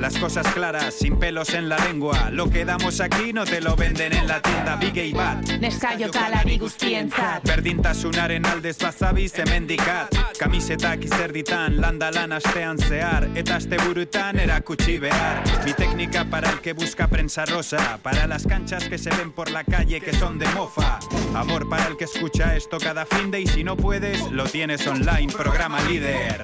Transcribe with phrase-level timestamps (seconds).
[0.00, 2.30] Las cosas claras, sin pelos en la lengua.
[2.30, 4.76] Lo que damos aquí no te lo venden en la tienda.
[4.76, 5.48] Big y Bat.
[5.60, 7.44] Neskaiokalari guztientzat.
[7.44, 13.28] Berdintasunaren aldez bazabiz hemendikat Kamisetak izerditan, landa lan astean zehar.
[13.34, 15.42] Eta asteburutan erakutsi behar.
[15.64, 17.98] Mi técnica para el que busca prensa rosa.
[18.02, 20.98] Para las canchas que se ven por la calle que son de mofa.
[21.34, 24.86] Amor para el que escucha esto cada fin de Y si no puedes, lo tienes
[24.86, 26.42] online, programa líder.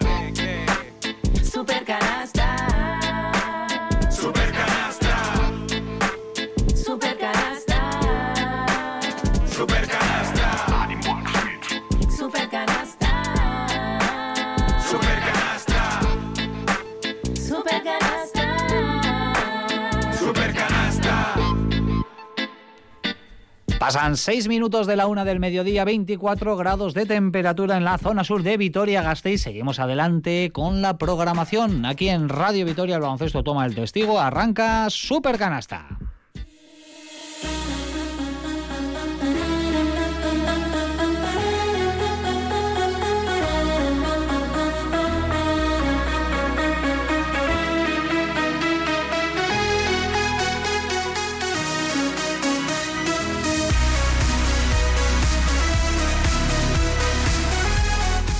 [1.42, 1.84] Super
[23.88, 28.22] Pasan 6 minutos de la una del mediodía, 24 grados de temperatura en la zona
[28.22, 29.40] sur de Vitoria-Gasteiz.
[29.40, 31.86] Seguimos adelante con la programación.
[31.86, 34.20] Aquí en Radio Vitoria el baloncesto toma el testigo.
[34.20, 35.86] Arranca Super Canasta.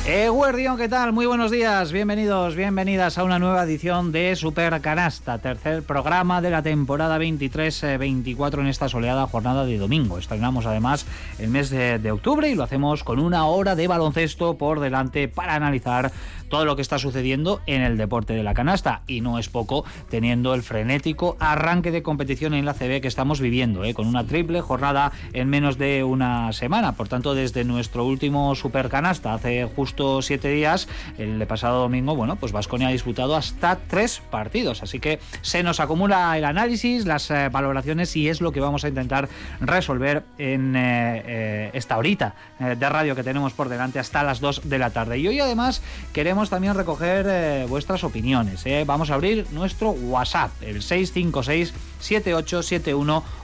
[0.08, 1.12] Eguerdión, ¿qué tal?
[1.12, 6.48] Muy buenos días, bienvenidos, bienvenidas a una nueva edición de Super Canasta, tercer programa de
[6.48, 10.16] la temporada 23-24 en esta soleada jornada de domingo.
[10.16, 11.04] Estrenamos además
[11.38, 15.54] el mes de octubre y lo hacemos con una hora de baloncesto por delante para
[15.54, 16.10] analizar
[16.48, 19.02] todo lo que está sucediendo en el deporte de la canasta.
[19.06, 23.40] Y no es poco teniendo el frenético arranque de competición en la CB que estamos
[23.40, 23.94] viviendo, ¿eh?
[23.94, 26.92] con una triple jornada en menos de una semana.
[26.92, 30.88] Por tanto, desde nuestro último Super Canasta, hace justo siete días,
[31.18, 34.82] el pasado domingo, bueno, pues Vasconia ha disputado hasta tres partidos.
[34.82, 38.84] Así que se nos acumula el análisis, las eh, valoraciones y es lo que vamos
[38.84, 39.28] a intentar
[39.60, 44.78] resolver en eh, esta horita de radio que tenemos por delante hasta las 2 de
[44.78, 45.18] la tarde.
[45.18, 45.82] Y hoy además
[46.12, 48.64] queremos también recoger eh, vuestras opiniones.
[48.64, 48.84] ¿eh?
[48.86, 51.74] Vamos a abrir nuestro WhatsApp, el 656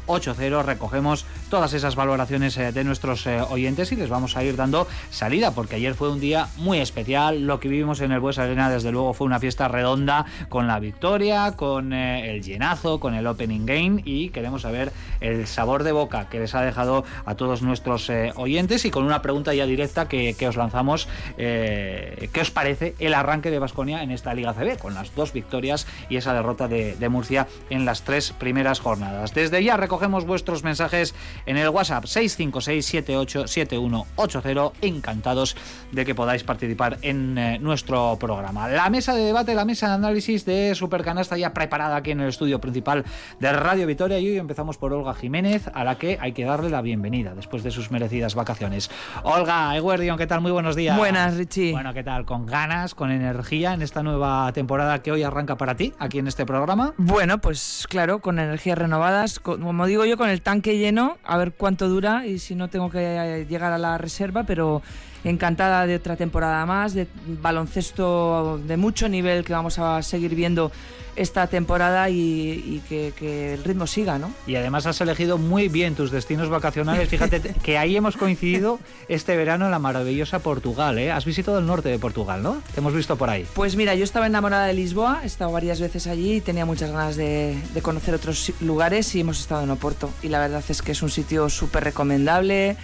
[0.07, 0.63] 787180.
[0.65, 4.87] Recogemos todas esas valoraciones eh, de nuestros eh, oyentes y les vamos a ir dando
[5.11, 7.47] salida porque ayer fue un día muy especial.
[7.47, 10.79] Lo que vivimos en el Bues Arena desde luego fue una fiesta redonda con la
[10.81, 15.93] victoria, con eh, el llenazo, con el opening game y queremos saber el sabor de
[15.93, 20.09] boca que les ha dejado a todos nuestros oyentes y con una pregunta ya directa
[20.09, 21.09] que, os lanzamos.
[21.39, 25.33] eh, ¿Qué os parece el arranque de Basconia en esta Liga CB con las dos
[25.33, 29.35] victorias y esa derrota de, Murcia en las tres primeras jornadas?
[29.35, 31.15] Desde ya recogemos vuestros mensajes
[31.47, 34.73] en el WhatsApp 656787180.
[34.83, 35.57] Encantados
[35.93, 38.67] de que podáis participar en eh, nuestro programa.
[38.69, 42.29] La mesa de debate, la mesa de análisis de Supercanasta ya preparada aquí en el
[42.29, 43.05] estudio principal
[43.39, 46.71] de Radio Vitoria y hoy empezamos por Olga Jiménez, a la que hay que darle
[46.71, 48.91] la bienvenida después de sus merecidas vacaciones.
[49.23, 50.41] Olga, Eguerdion, ¿qué tal?
[50.41, 50.97] Muy buenos días.
[50.97, 51.71] Buenas, Richie.
[51.71, 52.25] Bueno, ¿qué tal?
[52.25, 56.27] Con ganas, con energía en esta nueva temporada que hoy arranca para ti, aquí en
[56.27, 56.95] este programa.
[56.97, 61.37] Bueno, pues claro, con energías renovadas, con- como digo yo, con el tanque lleno, a
[61.37, 64.81] ver cuánto dura y si no tengo que eh, llegar a la reserva, pero
[65.25, 70.71] encantada de otra temporada más, de baloncesto de mucho nivel que vamos a seguir viendo
[71.17, 74.33] esta temporada y, y que, que el ritmo siga, ¿no?
[74.47, 77.09] Y además has elegido muy bien tus destinos vacacionales.
[77.09, 80.99] Fíjate que ahí hemos coincidido este verano en la maravillosa Portugal.
[80.99, 81.13] ¿eh?
[81.13, 82.63] Has visitado el norte de Portugal, ¿no?
[82.75, 83.47] Te hemos visto por ahí.
[83.55, 86.91] Pues mira, yo estaba enamorada de Lisboa, he estado varias veces allí y tenía muchas
[86.91, 90.11] ganas de, de conocer otros lugares y hemos estado en Oporto.
[90.23, 92.77] Y la verdad es que es un sitio súper recomendable,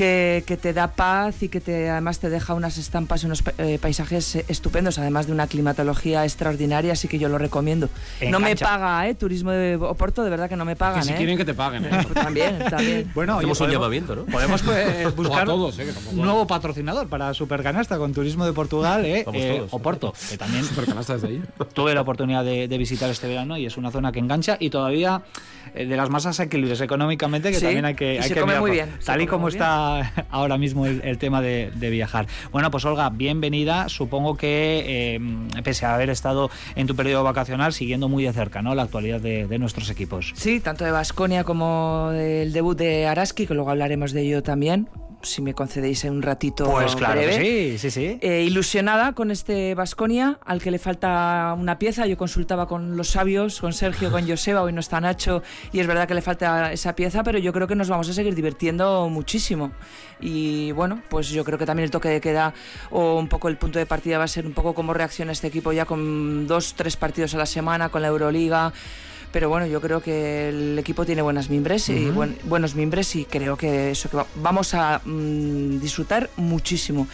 [0.00, 3.44] que, que te da paz y que te, además te deja unas estampas y unos
[3.58, 7.90] eh, paisajes estupendos, además de una climatología extraordinaria, así que yo lo recomiendo.
[8.18, 9.14] En no me paga, ¿eh?
[9.14, 11.16] Turismo de Oporto, de verdad que no me pagan, Que si ¿eh?
[11.16, 11.90] quieren que te paguen, ¿eh?
[11.90, 13.10] Pues también, también.
[13.14, 14.24] Bueno, Hacemos un llamamiento, ¿no?
[14.24, 15.84] Podemos pues, buscar todos, ¿eh?
[15.84, 19.24] Que tampoco- un nuevo patrocinador para Supercanasta con Turismo de Portugal, ¿eh?
[19.26, 19.74] Vamos Eh, todos.
[19.74, 21.42] Oporto, que también Supercanasta desde ahí.
[21.74, 24.70] tuve la oportunidad de, de visitar este verano y es una zona que engancha y
[24.70, 25.20] todavía
[25.74, 28.40] eh, de las más asequibles económicamente que Sí, también hay que, y hay se que
[28.40, 29.50] come muy bien, tal y como muy
[30.30, 32.26] ahora mismo el, tema de, viajar.
[32.52, 33.88] Bueno, pues Olga, bienvenida.
[33.88, 35.20] Supongo que eh,
[35.62, 38.74] pese a haber estado en tu periodo vacacional siguiendo muy de cerca ¿no?
[38.74, 40.32] la actualidad de, de nuestros equipos.
[40.36, 44.88] Sí, tanto de Basconia como del debut de Araski, que luego hablaremos de ello también.
[45.22, 47.38] Si me concedéis un ratito Pues claro breve.
[47.38, 48.18] que sí, sí, sí.
[48.22, 52.06] Eh, ilusionada con este Vasconia, al que le falta una pieza.
[52.06, 55.86] Yo consultaba con los sabios, con Sergio, con Joseba, hoy no está Nacho, y es
[55.86, 59.08] verdad que le falta esa pieza, pero yo creo que nos vamos a seguir divirtiendo
[59.08, 59.72] muchísimo.
[60.20, 62.52] Y bueno, pues yo creo que también el toque de queda
[62.90, 65.46] o un poco el punto de partida va a ser un poco cómo reacciona este
[65.46, 68.72] equipo ya con dos, tres partidos a la semana, con la Euroliga.
[69.32, 73.24] Pero bueno, yo creo que el equipo tiene buenas mimbres y buen- buenos mimbres y
[73.24, 77.06] creo que eso que va- vamos a mm, disfrutar muchísimo.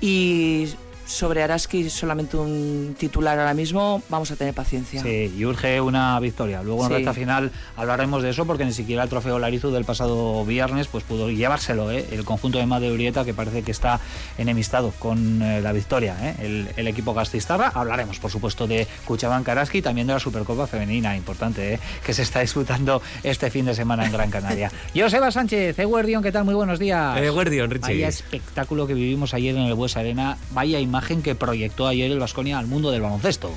[0.00, 0.68] Y
[1.06, 5.02] sobre Araski solamente un titular ahora mismo, vamos a tener paciencia.
[5.02, 6.62] Sí, y urge una victoria.
[6.62, 6.94] Luego en Sí.
[6.94, 11.04] recta final hablaremos de eso porque ni siquiera el trofeo Larizu del pasado viernes pues
[11.04, 12.06] pudo llevárselo ¿eh?
[12.12, 14.00] el conjunto de Madre Urieta que parece que está
[14.38, 16.34] enemistado con eh, la victoria, ¿eh?
[16.40, 17.68] el, el equipo gastistarra.
[17.74, 21.80] Hablaremos por supuesto de Cuchabán Karaski y también de la Supercopa Femenina, importante, ¿eh?
[22.04, 24.70] que se está disputando este fin de semana en Gran Canaria.
[24.96, 26.44] Joseba Sánchez, Eguerdion, ¿qué tal?
[26.44, 27.18] Muy buenos días.
[27.32, 27.80] Guardian, Richie.
[27.94, 32.18] Vaya espectáculo que vivimos ayer en el Bues Arena, vaya imagen que proyectó ayer el
[32.18, 33.50] Vasconia al mundo del baloncesto.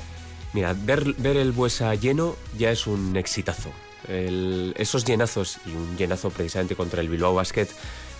[0.54, 3.68] Mira, ver, ver el Buesa lleno ya es un exitazo.
[4.08, 7.68] El- esos llenazos y un llenazo precisamente contra el Bilbao Basket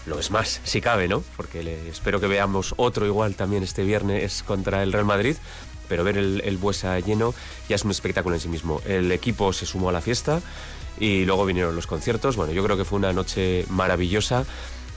[0.05, 1.23] lo es más, si cabe, ¿no?
[1.37, 5.37] Porque espero que veamos otro igual también este viernes contra el Real Madrid.
[5.89, 7.33] Pero ver el Buesa lleno
[7.69, 8.83] ya es un espectáculo en sí mismo.
[8.87, 10.43] El equipo se sumó a la fiesta
[11.01, 12.37] y luego vinieron los conciertos.
[12.37, 14.45] Bueno, yo creo que fue una noche maravillosa.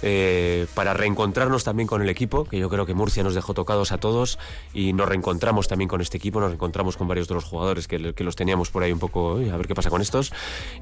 [0.02, 3.92] Eh, para reencontrarnos también con el equipo, que yo creo que Murcia nos dejó tocados
[3.92, 4.40] a todos
[4.74, 8.14] y nos reencontramos también con este equipo, nos reencontramos con varios de los jugadores que,
[8.14, 10.32] que los teníamos por ahí un poco, "Uy, a ver qué pasa con estos,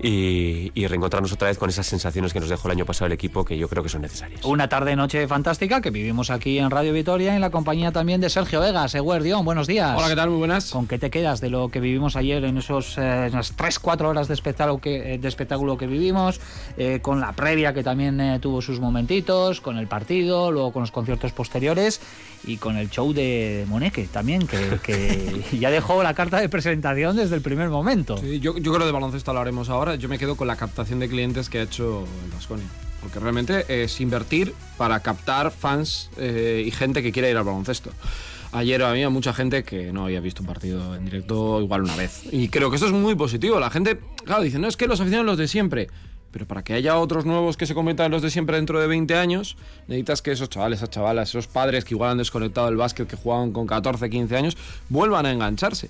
[0.01, 3.13] y, y reencontrarnos otra vez con esas sensaciones que nos dejó el año pasado el
[3.13, 4.43] equipo, que yo creo que son necesarias.
[4.45, 8.59] Una tarde-noche fantástica que vivimos aquí en Radio Vitoria en la compañía también de Sergio
[8.61, 8.93] Vegas.
[8.95, 9.93] Eguerdión, buenos días.
[9.97, 10.29] Hola, ¿qué tal?
[10.29, 10.71] Muy buenas.
[10.71, 14.27] ¿Con qué te quedas de lo que vivimos ayer en esos eh, esas 3-4 horas
[14.27, 16.39] de espectáculo que, eh, de espectáculo que vivimos?
[16.77, 20.81] eh, con la previa que también eh, tuvo sus momentitos, con el partido, luego con
[20.81, 22.01] los conciertos posteriores
[22.45, 27.15] y con el show de Moneque también, que, que ya dejó la carta de presentación
[27.15, 28.17] desde el primer momento.
[28.17, 29.95] Sí, yo, yo creo de baloncesto hablaremos ahora.
[29.95, 32.65] Yo me quedo con la captación de clientes que ha hecho el Vasconia.
[33.01, 37.91] Porque realmente es invertir para captar fans eh, y gente que quiere ir al baloncesto.
[38.51, 42.23] Ayer había mucha gente que no había visto un partido en directo igual una vez.
[42.31, 43.59] Y creo que eso es muy positivo.
[43.59, 45.87] La gente, claro, dice, no es que los aficionados los de siempre.
[46.31, 48.87] Pero para que haya otros nuevos que se conviertan en los de siempre dentro de
[48.87, 49.57] 20 años,
[49.87, 53.15] necesitas que esos chavales, esas chavalas, esos padres que igual han desconectado del básquet, que
[53.15, 54.57] jugaban con 14, 15 años,
[54.89, 55.89] vuelvan a engancharse.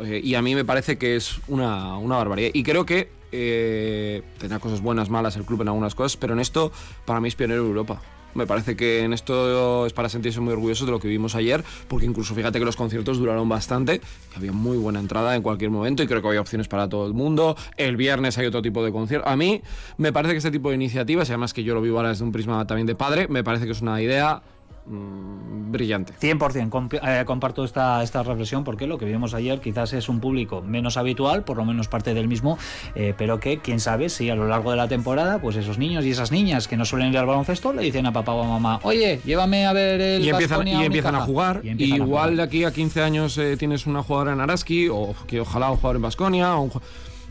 [0.00, 2.50] Eh, y a mí me parece que es una, una barbaridad.
[2.52, 6.40] Y creo que eh, tendrá cosas buenas, malas el club en algunas cosas, pero en
[6.40, 6.72] esto
[7.04, 8.00] para mí es pionero Europa.
[8.34, 11.64] Me parece que en esto es para sentirse muy orgullosos de lo que vimos ayer,
[11.88, 15.70] porque incluso fíjate que los conciertos duraron bastante, que había muy buena entrada en cualquier
[15.70, 17.56] momento y creo que había opciones para todo el mundo.
[17.76, 19.28] El viernes hay otro tipo de concierto.
[19.28, 19.62] A mí
[19.98, 22.24] me parece que este tipo de iniciativas, y además que yo lo vivo ahora desde
[22.24, 24.42] un prisma también de padre, me parece que es una idea
[24.86, 26.12] mm, brillante.
[26.20, 30.20] 100% comp- eh, comparto esta, esta reflexión porque lo que vimos ayer quizás es un
[30.20, 32.58] público menos habitual, por lo menos parte del mismo,
[32.94, 36.04] eh, pero que quién sabe si a lo largo de la temporada, pues esos niños
[36.04, 38.46] y esas niñas que no suelen ir al baloncesto le dicen a papá o a
[38.48, 41.26] mamá, oye, llévame a ver el y empiezan, y o empiezan a Unicaja".
[41.26, 41.60] jugar.
[41.64, 42.36] Y empiezan a igual jugar.
[42.36, 45.76] de aquí a 15 años eh, tienes una jugadora en Araski, o que ojalá un
[45.76, 46.54] jugador en Basconia.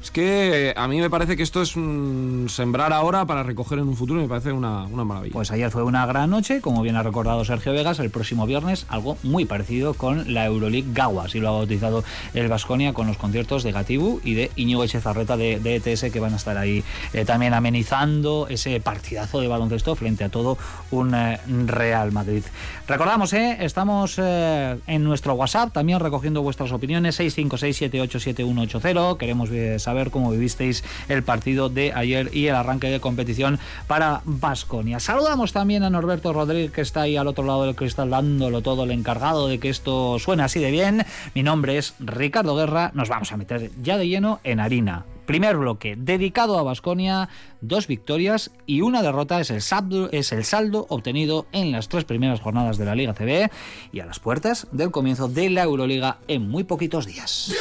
[0.04, 3.80] Es que eh, a mí me parece que esto es un sembrar ahora para recoger
[3.80, 5.32] en un futuro me parece una, una maravilla.
[5.32, 8.86] Pues ayer fue una gran noche, como bien ha recordado Sergio Vegas, el próximo viernes
[8.90, 13.16] algo muy parecido con la Euroleague Gawa, así lo ha bautizado el Vasconia con los
[13.16, 16.84] conciertos de Gatibu y de Íñigo Echezarreta de, de ETS que van a estar ahí
[17.14, 20.58] eh, también amenizando ese partidazo de baloncesto frente a todo
[20.92, 22.44] un eh, Real Madrid.
[22.90, 29.16] Recordamos, eh, estamos en nuestro WhatsApp también recogiendo vuestras opiniones 656787180.
[29.16, 34.22] Queremos eh, saber cómo vivisteis el partido de ayer y el arranque de competición para
[34.26, 35.00] Basconia.
[35.00, 38.86] Saludamos también a Norberto Rodríguez que está ahí al otro lado del cristal dándolo todo,
[38.86, 41.06] el encargado de que esto suene así de bien.
[41.36, 42.90] Mi nombre es Ricardo Guerra.
[42.96, 45.06] Nos vamos a meter ya de lleno en harina.
[45.26, 47.30] Primer bloque dedicado a Basconia,
[47.62, 52.04] dos victorias y una derrota es el, saldo, es el saldo obtenido en las tres
[52.04, 53.50] primeras jornadas de la Liga CB
[53.94, 57.54] y a las puertas del comienzo de la Euroliga en muy poquitos días.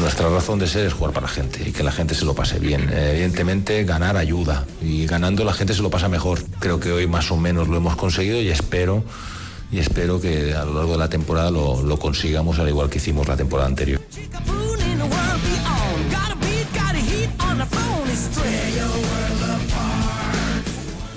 [0.00, 2.34] Nuestra razón de ser es jugar para la gente y que la gente se lo
[2.34, 2.88] pase bien.
[2.90, 6.42] Eh, Evidentemente, ganar ayuda y ganando la gente se lo pasa mejor.
[6.58, 9.04] Creo que hoy más o menos lo hemos conseguido y espero
[9.70, 12.96] y espero que a lo largo de la temporada lo, lo consigamos al igual que
[12.96, 14.00] hicimos la temporada anterior.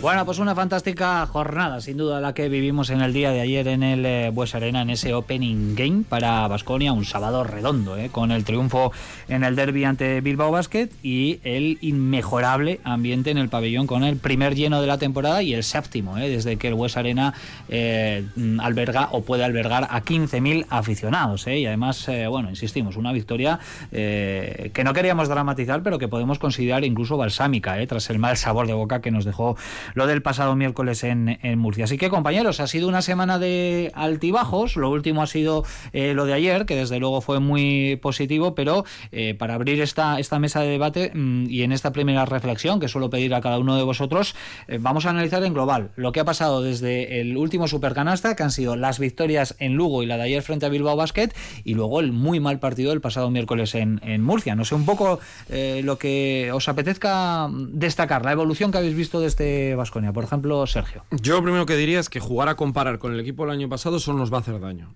[0.04, 3.70] Bueno, pues una fantástica jornada, sin duda, la que vivimos en el día de ayer
[3.70, 8.34] en el eh, Arena, en ese opening game para Basconia, un sábado redondo, eh, con
[8.34, 8.92] el triunfo
[9.30, 14.18] en el derby ante Bilbao Basket y el inmejorable ambiente en el pabellón con el
[14.18, 17.34] primer lleno de la temporada y el séptimo, eh, desde que el Bues Arena
[17.70, 18.26] eh,
[18.60, 21.48] alberga o puede albergar a 15.000 aficionados.
[21.48, 26.40] eh, y además, eh, bueno, insistimos, una victoria que no queríamos dramatizar, pero que podemos
[26.40, 29.56] considerar incluso balsámica, tras el mal sabor de boca que nos dejó
[29.94, 31.86] lo del pasado miércoles en, en Murcia.
[31.86, 34.76] Así que, compañeros, ha sido una semana de altibajos.
[34.76, 38.86] Lo último ha sido eh, lo de ayer, que desde luego fue muy positivo, pero
[39.12, 42.88] eh, para abrir esta, esta mesa de debate mm, y en esta primera reflexión que
[42.88, 44.36] suelo pedir a cada uno de vosotros,
[44.68, 48.44] eh, vamos a analizar en global lo que ha pasado desde el último supercanasta, que
[48.44, 51.30] han sido las victorias en Lugo y la de ayer frente a Bilbao Basket,
[51.64, 54.56] y luego el muy mal partido del pasado miércoles en, en Murcia.
[54.56, 55.20] No sé un poco
[55.50, 61.04] lo que os apetezca destacar, la evolución que habéis visto de este Por ejemplo, Sergio.
[61.12, 63.70] Yo lo primero que diría es que jugar a comparar con el equipo del año
[63.70, 64.94] pasado solo nos va a hacer daño.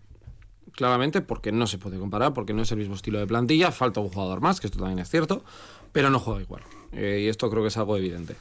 [0.74, 4.00] Claramente porque no se puede comparar, porque no es el mismo estilo de plantilla, falta
[4.00, 5.44] un jugador más, que esto también es cierto,
[5.92, 6.62] pero no juega igual.
[6.92, 8.36] Eh, y esto creo que es algo evidente.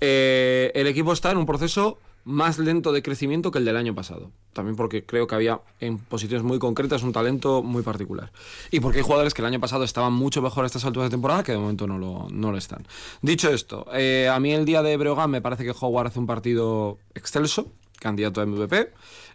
[0.00, 3.94] Eh, el equipo está en un proceso más lento de crecimiento que el del año
[3.94, 4.30] pasado.
[4.52, 8.32] También porque creo que había en posiciones muy concretas un talento muy particular.
[8.70, 11.14] Y porque hay jugadores que el año pasado estaban mucho mejor a estas alturas de
[11.14, 12.86] temporada que de momento no lo, no lo están.
[13.22, 16.26] Dicho esto, eh, a mí el día de Breogán me parece que Howard hace un
[16.26, 18.92] partido excelso, candidato a MVP.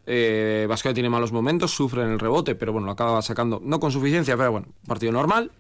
[0.08, 3.92] Eh, tiene malos momentos, sufre en el rebote, pero bueno, lo acaba sacando, no con
[3.92, 5.52] suficiencia, pero bueno, partido normal.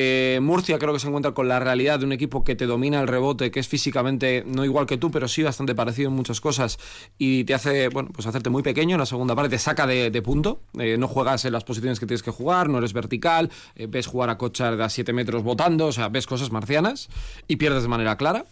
[0.00, 3.00] Eh, Murcia creo que se encuentra con la realidad de un equipo que te domina
[3.00, 6.40] el rebote, que es físicamente no igual que tú, pero sí bastante parecido en muchas
[6.40, 6.78] cosas
[7.18, 10.22] y te hace, bueno, pues hacerte muy pequeño en la segunda parte, te saca de,
[10.22, 13.88] punto, eh, no juegas en las posiciones que tienes que jugar, no eres vertical, eh,
[13.88, 17.08] ves jugar a Cochar de a 7 metros botando, o sea, ves cosas marcianas
[17.48, 18.44] y pierdes de manera clara.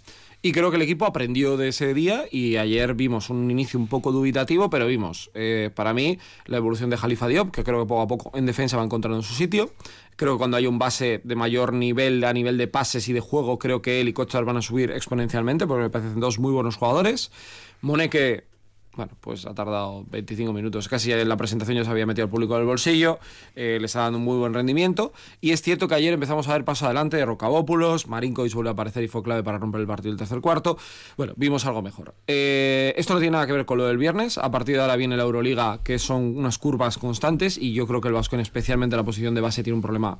[0.47, 3.88] Y creo que el equipo aprendió de ese día y ayer vimos un inicio un
[3.88, 7.88] poco dubitativo, pero vimos, eh, para mí, la evolución de Jalifa Diop, que creo que
[7.88, 9.73] poco a poco en defensa va encontrando su sitio.
[10.15, 13.19] Creo que cuando hay un base de mayor nivel a nivel de pases y de
[13.19, 16.53] juego, creo que él y Kochar van a subir exponencialmente, porque me parecen dos muy
[16.53, 17.33] buenos jugadores.
[17.81, 18.45] Moneke
[18.97, 20.88] bueno, pues ha tardado 25 minutos.
[20.88, 23.19] Casi en la presentación ya se había metido el público en el bolsillo,
[23.55, 25.12] eh, le está dando un muy buen rendimiento.
[25.41, 28.73] Y es cierto que ayer empezamos a ver paso adelante de Rocabópulos, Marinkovic volvió a
[28.73, 30.79] aparecer y fue clave para romper el partido del tercer cuarto.
[31.17, 32.15] Bueno, vimos algo mejor.
[32.26, 34.38] Eh, esto no tiene nada que ver con lo del viernes.
[34.38, 38.00] A partir de ahora viene la Euroliga, que son unas curvas constantes, y yo creo
[38.00, 40.19] que el Vasco, especialmente la posición de base, tiene un problema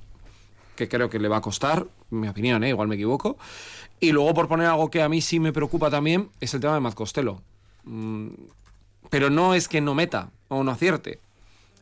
[0.77, 2.69] que creo que le va a costar, mi opinión, ¿eh?
[2.69, 3.39] igual me equivoco.
[3.99, 6.75] Y luego, por poner algo que a mí sí me preocupa también, es el tema
[6.75, 7.41] de Matt Costello.
[7.85, 8.29] Mm,
[9.11, 11.21] pero no es que no meta o no acierte.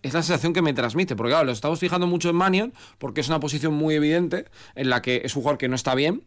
[0.02, 3.23] Es la sensación que me transmite, porque claro, lo estamos fijando mucho en Manion, porque
[3.23, 6.23] es una posición muy evidente en la que es un jugador que no está bien,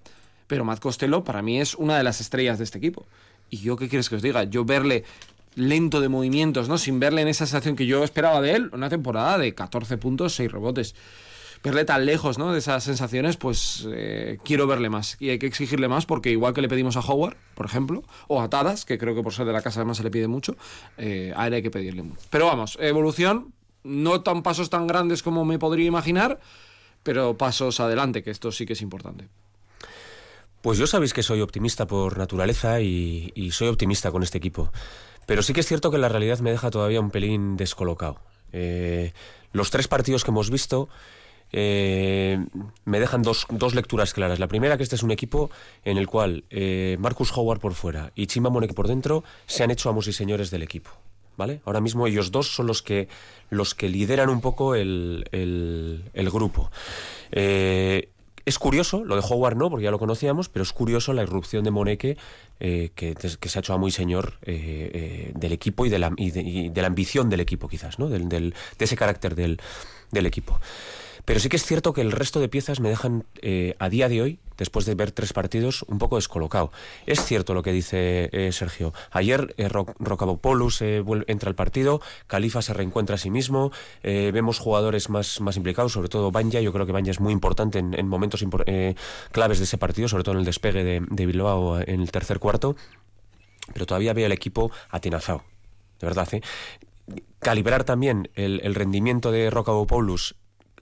[0.47, 3.05] pero Matt Costello para mí es una de las estrellas de este equipo.
[3.49, 4.43] Y yo, ¿qué quieres que os diga?
[4.45, 5.03] Yo verle
[5.55, 6.77] lento de movimientos, ¿no?
[6.77, 10.33] Sin verle en esa sensación que yo esperaba de él, una temporada de 14 puntos,
[10.35, 10.95] 6 rebotes.
[11.63, 12.53] Verle tan lejos, ¿no?
[12.53, 15.17] De esas sensaciones, pues eh, quiero verle más.
[15.19, 18.41] Y hay que exigirle más porque igual que le pedimos a Howard, por ejemplo, o
[18.41, 20.55] a Tadas, que creo que por ser de la casa además se le pide mucho,
[20.97, 22.21] eh, a él hay que pedirle mucho.
[22.29, 26.39] Pero vamos, evolución, no tan pasos tan grandes como me podría imaginar,
[27.03, 29.27] pero pasos adelante, que esto sí que es importante.
[30.61, 34.71] Pues yo sabéis que soy optimista por naturaleza y, soy optimista con este equipo.
[35.25, 38.19] Pero sí que es cierto que la realidad me deja todavía un pelín descolocado.
[38.51, 39.13] Eh,
[39.53, 40.89] los tres partidos que hemos visto
[41.51, 42.45] eh,
[42.85, 44.39] me dejan dos, dos, lecturas claras.
[44.39, 45.49] La primera, que este es un equipo
[45.85, 49.71] en el cual eh, Marcus Howard por fuera y Chima Monek por dentro se han
[49.71, 50.91] hecho amos y señores del equipo.
[51.37, 51.61] ¿Vale?
[51.65, 53.07] Ahora mismo ellos dos son los que,
[53.51, 56.71] los que lideran un poco el, el, grupo.
[57.31, 58.09] Eh,
[58.43, 61.63] es curioso, lo de Howard no, porque ya lo conocíamos, pero es curioso la irrupción
[61.63, 62.17] de Moneke,
[62.59, 66.31] eh, que, que, se ha hecho a muy señor del equipo y de, la, y,
[66.31, 68.09] de, y de, la, ambición del equipo, quizás, ¿no?
[68.09, 69.61] Del, del, de ese carácter del,
[70.11, 70.59] del equipo.
[71.27, 74.07] Pero sí que es cierto que el resto de piezas me dejan eh, a día
[74.07, 76.71] de hoy, después de ver tres partidos, un poco descolocado.
[77.05, 78.93] Es cierto lo que dice eh, Sergio.
[79.11, 85.41] Ayer eh, Rocabopoulos entra al partido, Califa se reencuentra a sí mismo, vemos jugadores más,
[85.41, 86.61] más implicados, sobre todo Banja.
[86.61, 88.41] Yo creo que Banja es muy importante en, en momentos
[89.33, 92.77] claves de ese partido, sobre todo en el despegue de, Bilbao en el tercer cuarto.
[93.73, 95.43] Pero todavía veo el equipo atenazado.
[95.99, 96.29] De verdad,
[97.39, 100.37] calibrar también el, el rendimiento de Rocabopoulos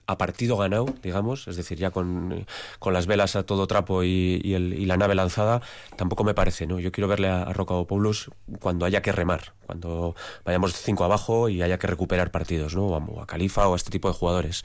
[0.06, 2.46] a partido ganado, digamos, es decir, ya con,
[2.78, 5.62] con las velas a todo trapo y, y, la nave lanzada,
[5.96, 6.78] tampoco me parece, ¿no?
[6.78, 11.62] Yo quiero verle a, a Rocabopoulos cuando haya que remar, cuando vayamos cinco abajo y
[11.62, 12.86] haya que recuperar partidos, ¿no?
[12.86, 14.64] O a Califa o a este tipo de jugadores.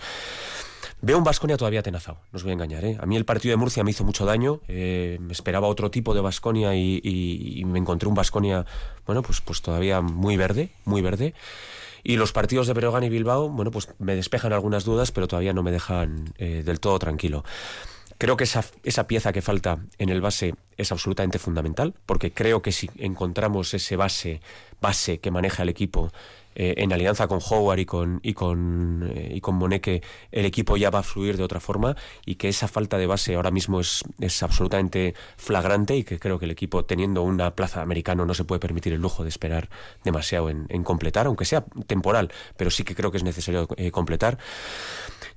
[1.04, 2.86] Veo un Vasconia todavía tenazado, no os voy a engañar.
[2.86, 2.98] ¿eh?
[3.02, 4.62] A mí el partido de Murcia me hizo mucho daño.
[4.68, 8.68] Eh, esperaba otro tipo de Vasconia y, y, y, me encontré un Vasconia,
[9.08, 11.34] bueno, pues, pues todavía muy verde, muy verde.
[12.04, 15.54] Y los partidos de Breogán y Bilbao, bueno, pues me despejan algunas dudas, pero todavía
[15.54, 17.44] no me dejan eh, del todo tranquilo.
[18.18, 22.62] Creo que esa, esa pieza que falta en el base es absolutamente fundamental, porque creo
[22.62, 24.42] que si encontramos ese base,
[24.80, 26.12] base que maneja el equipo,
[26.56, 30.78] eh, en alianza con Howard y con, y con, eh, y con Moneke, el equipo
[30.78, 33.80] ya va a fluir de otra forma y que esa falta de base ahora mismo
[33.80, 38.34] es, es absolutamente flagrante y que creo que el equipo, teniendo una plaza americano, no
[38.34, 39.70] se puede permitir el lujo de esperar
[40.04, 43.92] demasiado en, en completar, aunque sea temporal, pero sí que creo que es necesario eh,
[43.92, 44.38] completar.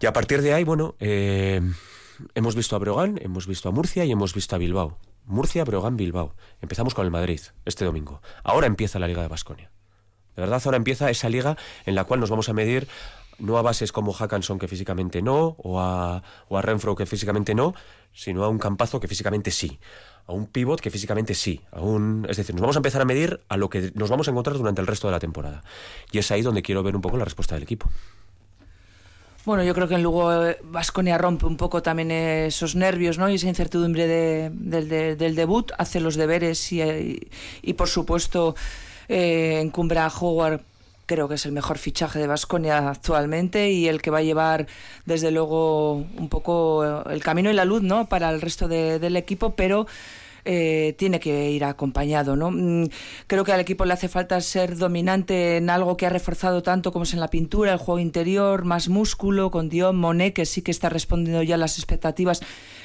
[0.01, 4.11] Y a partir de ahí, bueno, hemos visto a Brogan, hemos visto a Murcia y
[4.13, 4.99] hemos visto a Bilbao.
[5.27, 6.35] Murcia, Brogan, Bilbao.
[6.61, 8.21] Empezamos con el Madrid este domingo.
[8.43, 9.74] Ahora empieza la Liga de Basconia.
[10.37, 12.89] De verdad, ahora empieza esa liga en la cual nos vamos a medir
[13.39, 17.75] no a bases como Hackanson que físicamente no, o a, Renfro que físicamente no,
[18.13, 19.79] sino a un campazo que físicamente sí,
[20.27, 23.05] a un pivot que físicamente sí, a un, es decir, nos vamos a empezar a
[23.05, 25.63] medir a lo que nos vamos a encontrar durante el resto de la temporada.
[26.13, 27.89] Y es ahí donde quiero ver un poco la respuesta del equipo.
[29.45, 30.31] Bueno, yo creo que luego
[30.63, 33.29] Vasconia rompe un poco también esos nervios ¿no?
[33.29, 37.29] y esa incertidumbre de, de, de, del debut, hace los deberes y, y,
[37.61, 38.55] y por supuesto
[39.09, 40.61] eh, encumbra a Howard
[41.07, 44.67] creo que es el mejor fichaje de Vasconia actualmente y el que va a llevar
[45.05, 48.07] desde luego un poco el camino y la luz ¿no?
[48.07, 49.87] para el resto de, del equipo, pero
[50.47, 52.37] eh, tiene que ir acompañado.
[52.37, 52.51] ¿no?
[53.27, 56.93] Creo que al equipo le hace falta ser dominante en algo que ha reforzado tanto
[56.93, 60.63] como es en la pintura, el juego interior, más músculo, con Dion Monet, que sí
[60.63, 62.43] que está respondiendo ya a las expectativas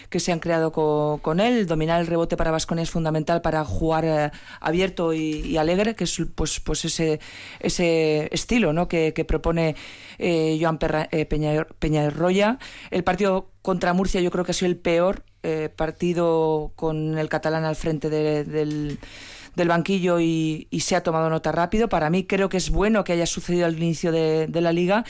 [0.09, 1.67] que se han creado con, con él.
[1.67, 6.21] Dominar el rebote para Vasconia es fundamental para jugar eh, abierto y, alegre, que es
[6.35, 7.19] pues, pues ese,
[7.59, 8.87] ese estilo ¿no?
[8.87, 9.75] que, propone
[10.17, 10.79] eh, Joan
[11.11, 12.59] eh, Peña, Peñarroya.
[12.91, 15.23] El partido contra Murcia yo creo que ha sido el peor
[15.77, 18.99] partido con el catalán al frente de, del
[19.55, 21.89] del banquillo y, y, se ha tomado nota rápido.
[21.89, 25.03] Para mí creo que es bueno que haya sucedido al inicio de, de la liga.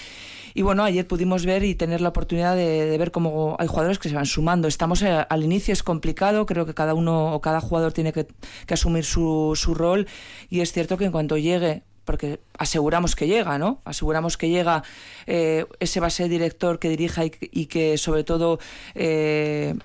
[0.53, 4.10] Y bueno, ayer pudimos ver y tener la oportunidad de, ver cómo hay jugadores que
[4.10, 4.67] se van sumando.
[4.67, 8.28] Estamos a, al inicio, es complicado, creo que cada uno o cada jugador tiene que,
[8.65, 10.08] que asumir su, su rol
[10.49, 13.82] y es cierto que en cuanto llegue porque aseguramos que llega, ¿no?
[13.86, 14.84] Aseguramos que llega
[15.28, 18.58] eh, ese base director que dirija y, y que sobre todo
[18.95, 19.75] eh,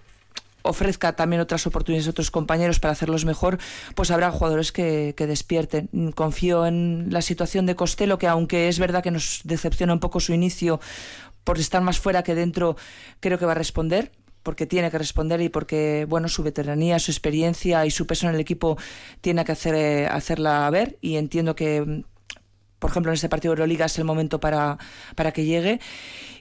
[0.64, 3.58] ofrezca también otras oportunidades a otros compañeros para hacerlos mejor,
[3.94, 5.88] pues habrá jugadores que, que, despierten.
[6.14, 10.20] Confío en la situación de Costello, que aunque es verdad que nos decepciona un poco
[10.20, 10.80] su inicio
[11.44, 12.76] por estar más fuera que dentro,
[13.20, 14.10] creo que va a responder
[14.42, 18.34] porque tiene que responder y porque bueno su veteranía, su experiencia y su peso en
[18.34, 18.76] el equipo
[19.20, 22.04] tiene que hacer eh, hacerla ver y entiendo que
[22.78, 24.78] por ejemplo en este partido de Euroliga es el momento para,
[25.16, 25.80] para que llegue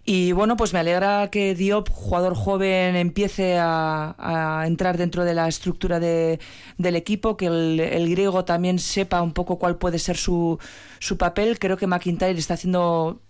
[0.06, 5.34] y bueno, pues me alegra que Diop, jugador joven, empiece a, a entrar dentro de
[5.34, 6.40] la estructura de,
[6.78, 10.60] del equipo, que el, el, griego también sepa un poco cuál puede ser su,
[11.00, 11.58] su papel.
[11.58, 13.22] Creo que McIntyre está haciendo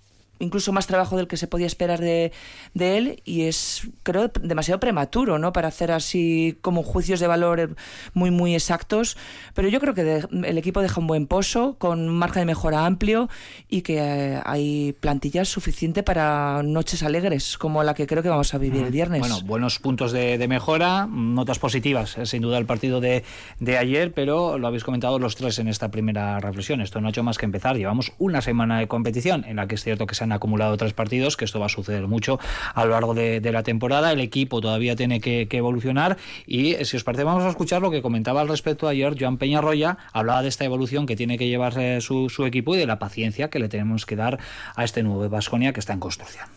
[0.43, 2.31] incluso más trabajo del que se podía esperar de,
[2.73, 5.53] de, él y es, creo, demasiado prematuro, ¿no?
[5.53, 7.75] Para hacer así como juicios de valor
[8.13, 9.17] muy, muy exactos.
[9.53, 12.85] Pero yo creo que de, el equipo deja un buen pozo, con margen de mejora
[12.85, 13.29] amplio
[13.69, 18.53] y que eh, hay plantillas suficiente para noches alegres, como la que creo que vamos
[18.53, 19.21] a vivir el viernes.
[19.21, 23.23] Bueno, buenos puntos de, de mejora, notas positivas, sin duda el partido de,
[23.59, 26.81] de ayer, pero lo habéis comentado los tres en esta primera reflexión.
[26.81, 27.77] Esto no ha hecho más que empezar.
[27.77, 30.93] Llevamos una semana de competición en la que es cierto que se han acumulado tres
[30.93, 32.39] partidos, que esto va a suceder mucho
[32.73, 34.11] a lo largo de, la temporada.
[34.11, 36.17] El equipo todavía tiene que, evolucionar
[36.47, 39.97] y si os parece vamos a escuchar lo que comentaba al respecto ayer Joan Peñarroya.
[40.11, 42.99] Hablaba de esta evolución que tiene que llevar eh, su, su, equipo y de la
[42.99, 44.39] paciencia que le tenemos que dar
[44.75, 46.47] a este nuevo Vasconia que está en construcción.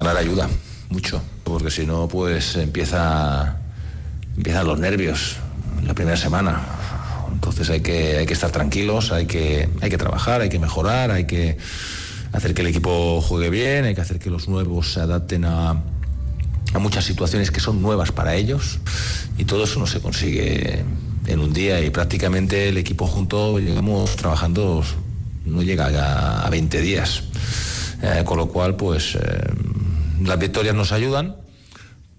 [0.00, 0.48] Ganar ayuda,
[0.90, 3.58] mucho, porque si no pues empieza
[4.36, 5.36] empiezan los nervios
[5.84, 6.60] la primera semana.
[7.32, 11.10] Entonces hay que, hay que estar tranquilos, hay que, hay que trabajar, hay que mejorar,
[11.10, 11.58] hay que
[12.36, 15.82] hacer que el equipo juegue bien, hay que hacer que los nuevos se adapten a,
[16.80, 18.80] muchas situaciones que son nuevas para ellos.
[19.38, 20.84] Y todo eso no se consigue
[21.26, 21.80] en un día.
[21.80, 24.82] Y prácticamente el equipo junto llegamos trabajando
[25.44, 27.24] no llega a, a 20 días.
[28.02, 29.20] Eh, con lo cual pues eh,
[30.22, 31.36] las victorias nos ayudan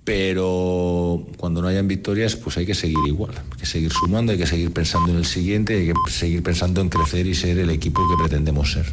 [0.06, 4.38] pero cuando no hayan victorias pues hay que seguir igual, hay que seguir sumando, hay
[4.38, 7.71] que seguir pensando en el siguiente, hay que seguir pensando en crecer y ser el
[7.71, 8.86] equipo que pretendemos ser.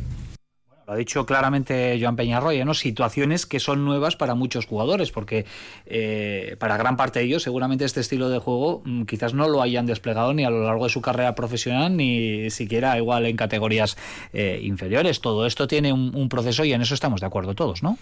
[0.93, 2.75] Ha dicho claramente Joan Peñarroya, ¿no?
[2.75, 5.47] Situaciones que son nuevas para muchos jugadores, porque
[5.87, 9.63] eh, para gran parte de ellos seguramente este estilo de juego mm, quizás no lo
[9.63, 13.97] hayan desplegado ni a lo largo de su carrera profesional, ni siquiera igual en categorías
[14.35, 15.21] eh, inferiores.
[15.21, 17.97] Todo esto tiene un, un proceso y en eso estamos de acuerdo todos, ¿no?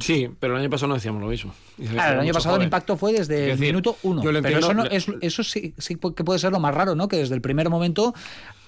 [0.00, 1.54] Sí, pero el año pasado no decíamos lo mismo.
[1.90, 4.22] Claro, el año pasado el impacto fue desde Es el minuto uno.
[4.24, 6.94] yo Pero eso, no- le- es- eso sí, sí que puede ser lo más raro,
[6.96, 7.06] ¿no?
[7.06, 8.12] Que desde el primer momento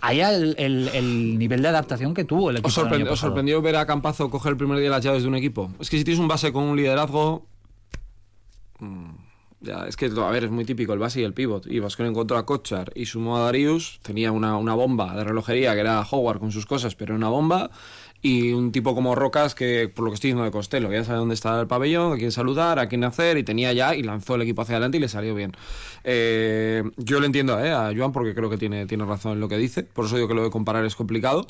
[0.01, 2.69] haya el, el- el nivel de adaptación que tuvo el equipo.
[2.69, 3.31] ¿Os, año sorprendió, os pasado.
[3.31, 5.73] sorprendió ver a Campazo coger el primer día las llaves de un equipo?
[5.81, 7.45] Es que si tienes un base con un liderazgo.
[8.79, 9.11] mm,
[9.63, 11.67] Ya, es que, a ver, es muy típico el base y el pivot.
[11.67, 13.99] Y Vasconia encontró a Kochar y sumó a Darius.
[14.03, 17.71] Tenía una, una bomba de relojería que era Howard con sus cosas, pero una bomba.
[18.23, 21.19] Y un tipo como Rocas que, por lo que estoy diciendo de Costello, ya sabe
[21.19, 24.35] dónde está el pabellón, a quién saludar, a quién hacer, y tenía ya, y lanzó
[24.35, 25.53] el equipo hacia adelante y le salió bien.
[26.05, 29.49] Eh, yo le entiendo eh, a Joan porque creo que tiene, tiene razón en lo
[29.49, 31.47] que dice, por eso digo que lo de comparar es complicado.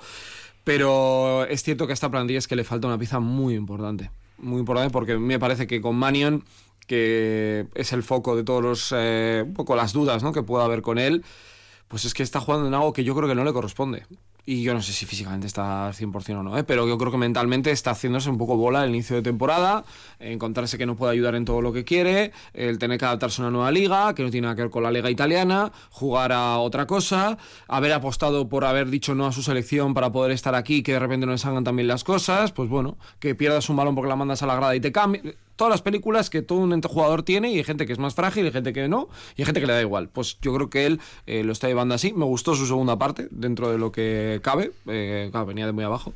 [0.66, 4.10] Pero es cierto que a esta plantilla es que le falta una pieza muy importante.
[4.38, 6.42] Muy importante porque me parece que con Manion,
[6.88, 8.92] que es el foco de todos los.
[8.96, 10.32] eh, un poco las dudas ¿no?
[10.32, 11.24] que pueda haber con él,
[11.86, 14.06] pues es que está jugando en algo que yo creo que no le corresponde.
[14.48, 16.62] Y yo no sé si físicamente está al 100% o no, ¿eh?
[16.62, 19.84] pero yo creo que mentalmente está haciéndose un poco bola el inicio de temporada,
[20.20, 23.46] encontrarse que no puede ayudar en todo lo que quiere, el tener que adaptarse a
[23.46, 26.58] una nueva liga, que no tiene nada que ver con la liga italiana, jugar a
[26.58, 30.84] otra cosa, haber apostado por haber dicho no a su selección para poder estar aquí,
[30.84, 33.96] que de repente no le salgan también las cosas, pues bueno, que pierdas un balón
[33.96, 35.36] porque la mandas a la grada y te cambie.
[35.56, 38.14] Todas las películas que todo un ente jugador tiene y hay gente que es más
[38.14, 40.08] frágil, y gente que no, y hay gente que le da igual.
[40.08, 42.12] Pues yo creo que él eh, lo está llevando así.
[42.12, 44.72] Me gustó su segunda parte, dentro de lo que cabe.
[44.86, 46.12] Eh, claro, venía de muy abajo.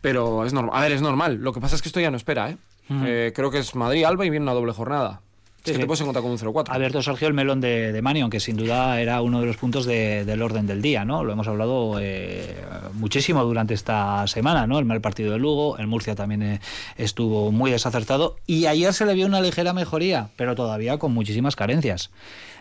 [0.00, 0.76] Pero es normal.
[0.76, 1.36] A ver, es normal.
[1.36, 2.58] Lo que pasa es que esto ya no espera, ¿eh?
[2.90, 5.22] Eh, creo que es Madrid-Alba y viene una doble jornada.
[5.64, 5.80] Sí, es que sí.
[5.80, 6.68] te puedes encontrar con un 0-4.
[6.68, 9.56] Ha abierto Sergio el melón de, de Manion, que sin duda era uno de los
[9.56, 11.24] puntos de- del orden del día, ¿no?
[11.24, 12.54] Lo hemos hablado eh,
[12.92, 14.78] muchísimo durante esta semana, ¿no?
[14.78, 16.60] El mal partido de Lugo, el Murcia también eh,
[16.98, 21.56] estuvo muy desacertado y ayer se le vio una ligera mejoría, pero todavía con muchísimas
[21.56, 22.10] carencias.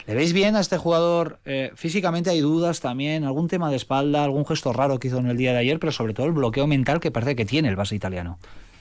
[0.08, 1.40] ¿Le veis bien a este jugador?
[1.46, 5.28] Eh, físicamente hay dudas también, algún tema de espalda, algún gesto raro que hizo en
[5.28, 7.76] el día de ayer, pero sobre todo el bloqueo mental que parece que tiene el
[7.76, 8.38] base italiano.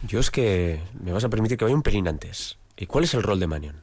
[0.07, 2.57] Yo es que me vas a permitir que vaya un pelín antes.
[2.77, 3.77] ¿Y cuál es el rol de Manion?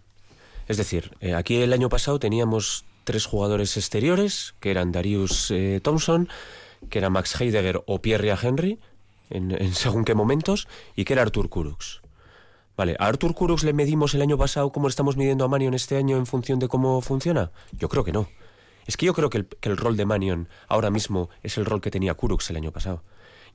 [0.69, 5.81] Es decir, eh, aquí el año pasado teníamos tres jugadores exteriores, que eran Darius eh,
[5.83, 6.29] Thompson,
[6.89, 8.79] que era Max Heidegger o Pierre Henry,
[9.31, 12.01] en, en según qué momentos, y que era Artur Kurux.
[12.77, 15.73] Vale, ¿a Artur Kurux le medimos el año pasado como le estamos midiendo a Manion
[15.73, 17.51] este año en función de cómo funciona?
[17.71, 18.29] Yo creo que no.
[18.85, 21.65] Es que yo creo que el, que el rol de Manion ahora mismo es el
[21.65, 23.03] rol que tenía Kurux el año pasado.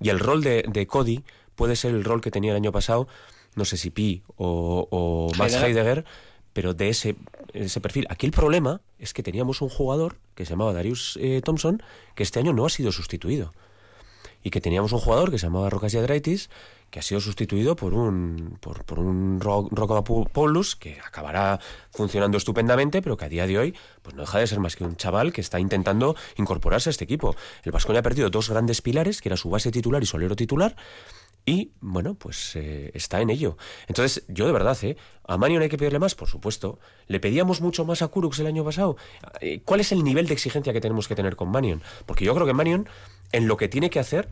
[0.01, 1.23] Y el rol de, de Cody
[1.55, 3.07] puede ser el rol que tenía el año pasado,
[3.55, 5.69] no sé si Pi o, o Max Heidegger.
[5.69, 6.05] Heidegger,
[6.55, 7.17] pero de ese,
[7.53, 8.07] ese perfil.
[8.09, 11.83] Aquí el problema es que teníamos un jugador que se llamaba Darius eh, Thompson,
[12.15, 13.53] que este año no ha sido sustituido.
[14.43, 16.49] Y que teníamos un jugador que se llamaba Rocas Yadraitis,
[16.95, 19.41] que ha sido sustituido por un por, por un
[20.79, 21.59] que acabará
[21.91, 24.85] funcionando estupendamente, pero que a día de hoy pues no deja de ser más que
[24.85, 27.35] un chaval que está intentando incorporarse a este equipo.
[27.65, 30.77] El Vasconia ha perdido dos grandes pilares, que era su base titular y su titular,
[31.47, 33.57] y bueno, pues eh, está en ello.
[33.87, 34.97] Entonces, yo de verdad, ¿eh?
[35.27, 36.15] ¿A Manion hay que pedirle más?
[36.15, 36.79] Por supuesto.
[37.07, 38.97] ¿Le pedíamos mucho más a Kurux el año pasado?
[39.41, 41.83] Eh, ¿Cuál es el nivel de exigencia que tenemos que tener con Manion?
[42.07, 42.89] Porque yo creo que Manion,
[43.33, 44.29] en lo que tiene que hacer,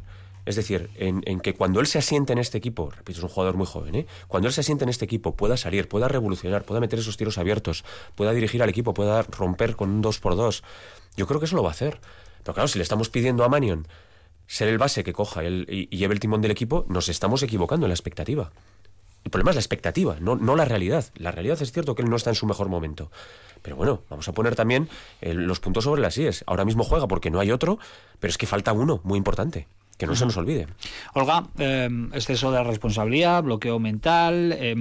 [0.47, 3.29] es decir, en, en que cuando él se asiente en este equipo, repito, es un
[3.29, 4.07] jugador muy joven, ¿eh?
[4.27, 7.37] Cuando él se asiente en este equipo, pueda salir, pueda revolucionar, pueda meter esos tiros
[7.37, 10.63] abiertos, pueda dirigir al equipo, pueda romper con un 2x2,
[11.17, 12.01] yo creo que eso lo va a hacer.
[12.43, 13.87] Pero claro, si le estamos pidiendo a Manion
[14.53, 17.87] ser el base que coja el, y, lleve el timón del equipo, nos estamos equivocando
[17.87, 18.53] en la expectativa.
[19.25, 21.07] El problema es la expectativa, no, no la realidad.
[21.17, 23.11] La realidad es cierto que él no está en su mejor momento.
[23.63, 24.91] Pero bueno, vamos a poner también
[25.23, 26.45] eh, los puntos sobre las IES.
[26.47, 27.79] Ahora mismo juega porque no hay otro,
[28.21, 30.67] pero es que falta uno muy importante, que no se nos olvide.
[31.15, 34.75] Olga, eh, exceso de responsabilidad, bloqueo mental, eh,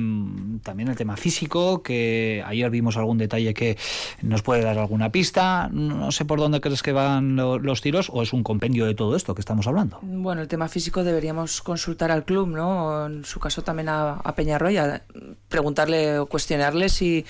[0.63, 3.77] también el tema físico, que ayer vimos algún detalle que
[4.23, 5.69] nos puede dar alguna pista.
[5.71, 8.95] No sé por dónde crees que van lo- los tiros o es un compendio de
[8.95, 9.99] todo esto que estamos hablando.
[10.01, 13.05] Bueno, el tema físico deberíamos consultar al club, ¿no?
[13.05, 15.03] En su caso también a, a Peñarroya,
[15.49, 17.25] preguntarle o cuestionarle si,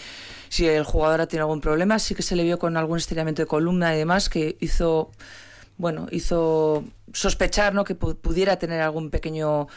[0.48, 2.00] si el jugador tiene algún problema.
[2.00, 5.12] Sí que se le vio con algún estiramiento de columna y demás que hizo,
[5.78, 7.84] bueno, hizo sospechar, ¿no?
[7.84, 9.68] Que pu- pudiera tener algún pequeño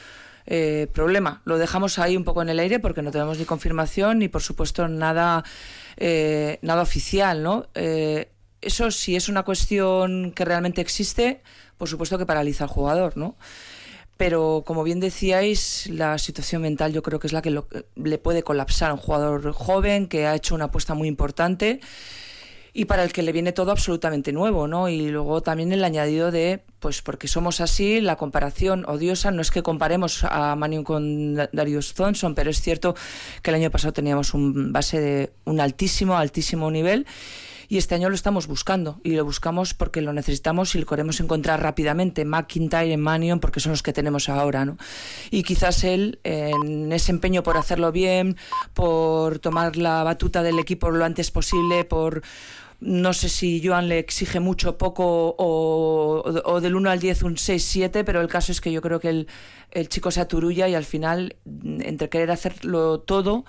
[0.47, 1.41] eh, problema.
[1.45, 4.43] Lo dejamos ahí un poco en el aire porque no tenemos ni confirmación ni, por
[4.43, 5.43] supuesto, nada,
[5.97, 7.67] eh, nada oficial, ¿no?
[7.75, 11.43] Eh, eso si es una cuestión que realmente existe,
[11.79, 13.37] por supuesto que paraliza al jugador, ¿no?
[14.17, 17.67] Pero como bien decíais, la situación mental yo creo que es la que lo-
[17.97, 21.81] le puede colapsar a un jugador joven que ha hecho una apuesta muy importante
[22.77, 24.89] y para el que le viene todo absolutamente nuevo, ¿no?
[24.89, 29.53] Y luego también el añadido de, pues porque somos así, la comparación odiosa, no es
[29.53, 32.97] que comparemos a Manion con Darius Thompson, pero es cierto
[33.43, 37.07] que el año pasado teníamos un base de un altísimo, altísimo nivel
[37.69, 41.21] y este año lo estamos buscando y lo buscamos porque lo necesitamos y lo queremos
[41.21, 42.25] encontrar rápidamente.
[42.25, 44.77] McIntyre y Manion porque son los que tenemos ahora, ¿no?
[45.31, 48.37] Y quizás él en ese empeño por hacerlo bien,
[48.75, 52.23] por tomar la batuta del equipo lo antes posible, por
[52.85, 58.05] no sé si Joan le exige mucho, poco o, del 1 al 10 un 6-7,
[58.05, 59.29] pero el caso es que yo creo que el,
[59.71, 61.37] el chico se aturulla y al final,
[61.81, 63.47] entre querer hacerlo todo,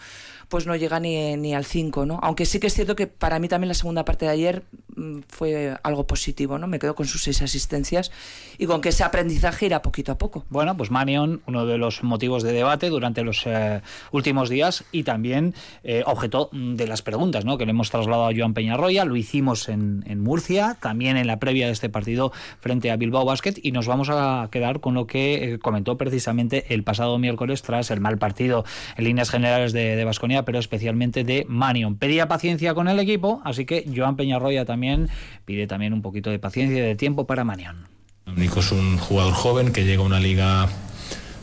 [0.56, 2.18] pues no llega ni, ni al 5, ¿no?
[2.24, 4.64] Aunque sí que es cierto que para mí también la segunda parte de ayer
[4.96, 6.66] mm, fue algo positivo, ¿no?
[6.66, 8.10] Me quedo con sus seis asistencias
[8.58, 10.46] y con que ese aprendizaje irá poquito a poco.
[10.48, 13.82] Bueno, pues Manion, uno de los motivos de debate durante los eh,
[14.14, 17.58] últimos días y también eh, objeto de las preguntas, ¿no?
[17.58, 21.38] Que le hemos trasladado a Joan Peñarroya, lo hicimos en, en Murcia, también en la
[21.38, 25.06] previa de este partido frente a Bilbao Basket y nos vamos a quedar con lo
[25.06, 28.64] que eh, comentó precisamente el pasado miércoles tras el mal partido
[28.96, 31.98] en líneas generales de Vasconia pero especialmente de Manion.
[31.98, 35.10] Pedía paciencia con el equipo, así que Joan Peñarroya también
[35.46, 37.88] pide también un poquito de paciencia y de tiempo para Manion.
[38.36, 40.68] Nico es un jugador joven que llega a una liga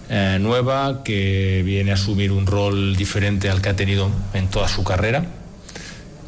[0.08, 4.68] eh, nueva, que viene a asumir un rol diferente al que ha tenido en toda
[4.68, 5.24] su carrera.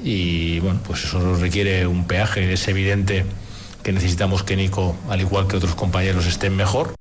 [0.03, 2.53] Y bueno, pues eso requiere un peaje.
[2.53, 3.25] Es evidente
[3.83, 6.95] que necesitamos que Nico, al igual que otros compañeros, estén mejor.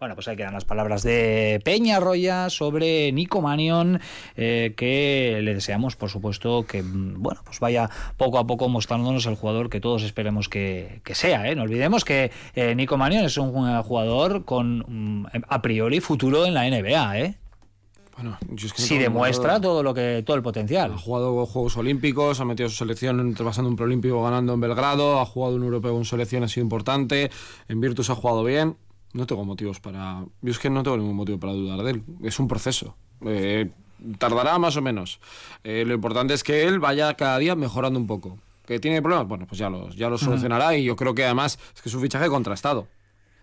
[0.00, 4.00] Bueno, pues ahí quedan las palabras de Peña Roya sobre Nico Manion,
[4.34, 9.34] eh, que le deseamos, por supuesto, que bueno, pues vaya poco a poco mostrándonos el
[9.34, 11.50] jugador que todos esperemos que, que sea.
[11.50, 11.54] ¿eh?
[11.54, 16.62] No olvidemos que eh, Nico Manion es un jugador con a priori futuro en la
[16.62, 17.18] NBA.
[17.18, 17.34] ¿eh?
[18.14, 20.94] Bueno, yo es que si demuestra todo lo que todo el potencial.
[20.94, 25.26] Ha jugado Juegos Olímpicos, ha metido su selección pasando un preolímpico ganando en Belgrado, ha
[25.26, 27.30] jugado un europeo con selección, ha sido importante,
[27.68, 28.76] en Virtus ha jugado bien.
[29.12, 30.24] No tengo motivos para.
[30.40, 32.04] Yo es que no tengo ningún motivo para dudar de él.
[32.22, 32.96] Es un proceso.
[33.22, 33.70] Eh,
[34.18, 35.20] tardará más o menos.
[35.64, 38.38] Eh, lo importante es que él vaya cada día mejorando un poco.
[38.66, 39.26] ¿Que tiene problemas?
[39.26, 41.94] Bueno, pues ya los, ya los solucionará y yo creo que además es que es
[41.94, 42.86] un fichaje contrastado.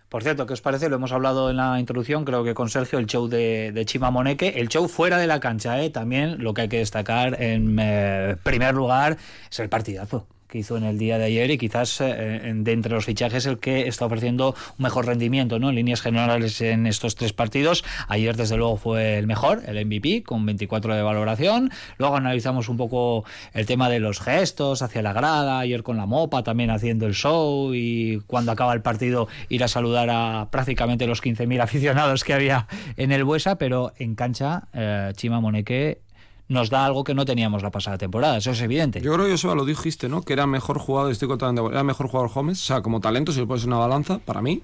[0.08, 0.88] Por cierto, ¿qué os parece?
[0.88, 4.10] Lo hemos hablado en la introducción, creo que con Sergio, el show de, de Chima
[4.10, 5.90] Moneque, el show fuera de la cancha, ¿eh?
[5.90, 9.18] también lo que hay que destacar en eh, primer lugar
[9.50, 12.92] es el partidazo que hizo en el día de ayer y quizás eh, de entre
[12.92, 15.68] los fichajes el que está ofreciendo un mejor rendimiento ¿no?
[15.68, 17.84] en líneas generales en estos tres partidos.
[18.08, 21.70] Ayer desde luego fue el mejor, el MVP, con 24 de valoración.
[21.98, 26.06] Luego analizamos un poco el tema de los gestos hacia la grada, ayer con la
[26.06, 31.06] mopa también haciendo el show y cuando acaba el partido ir a saludar a prácticamente
[31.06, 36.00] los 15.000 aficionados que había en el Buesa, pero en cancha eh, Chima Moneque
[36.48, 39.00] nos da algo que no teníamos la pasada temporada, eso es evidente.
[39.00, 40.22] Yo creo que eso lo dijiste, ¿no?
[40.22, 43.40] Que era mejor jugador, estoy contando, era mejor jugador Gómez, o sea, como talento, si
[43.40, 44.62] le pones una balanza, para mí,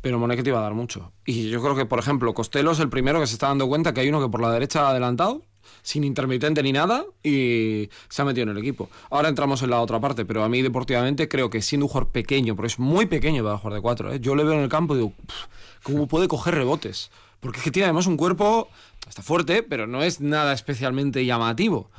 [0.00, 1.12] pero Moneque te iba a dar mucho.
[1.24, 3.92] Y yo creo que, por ejemplo, Costello es el primero que se está dando cuenta
[3.92, 5.42] que hay uno que por la derecha ha adelantado,
[5.82, 8.88] sin intermitente ni nada, y se ha metido en el equipo.
[9.10, 12.10] Ahora entramos en la otra parte, pero a mí deportivamente creo que siendo un jugador
[12.10, 14.20] pequeño, porque es muy pequeño para jugar de cuatro, ¿eh?
[14.20, 15.12] yo le veo en el campo y digo,
[15.82, 17.10] ¿cómo puede coger rebotes?
[17.40, 18.68] Porque es que tiene además un cuerpo,
[19.08, 21.90] está fuerte, pero no es nada especialmente llamativo.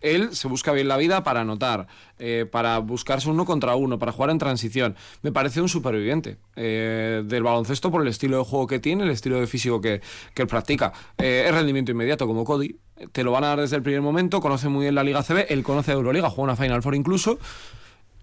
[0.00, 1.86] Él se busca bien la vida para anotar,
[2.18, 4.96] eh, para buscarse uno contra uno, para jugar en transición.
[5.22, 9.10] Me parece un superviviente eh, del baloncesto por el estilo de juego que tiene, el
[9.10, 10.00] estilo de físico que,
[10.34, 10.92] que él practica.
[11.18, 12.76] Eh, es rendimiento inmediato como Cody.
[13.12, 15.46] Te lo van a dar desde el primer momento, conoce muy bien la Liga CB,
[15.50, 17.38] él conoce Euroliga, juega una Final Four incluso.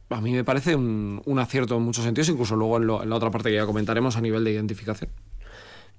[0.09, 3.29] A mí me parece un, un acierto en muchos sentidos, incluso luego en, la otra
[3.29, 5.11] parte que ya comentaremos a nivel de identificación.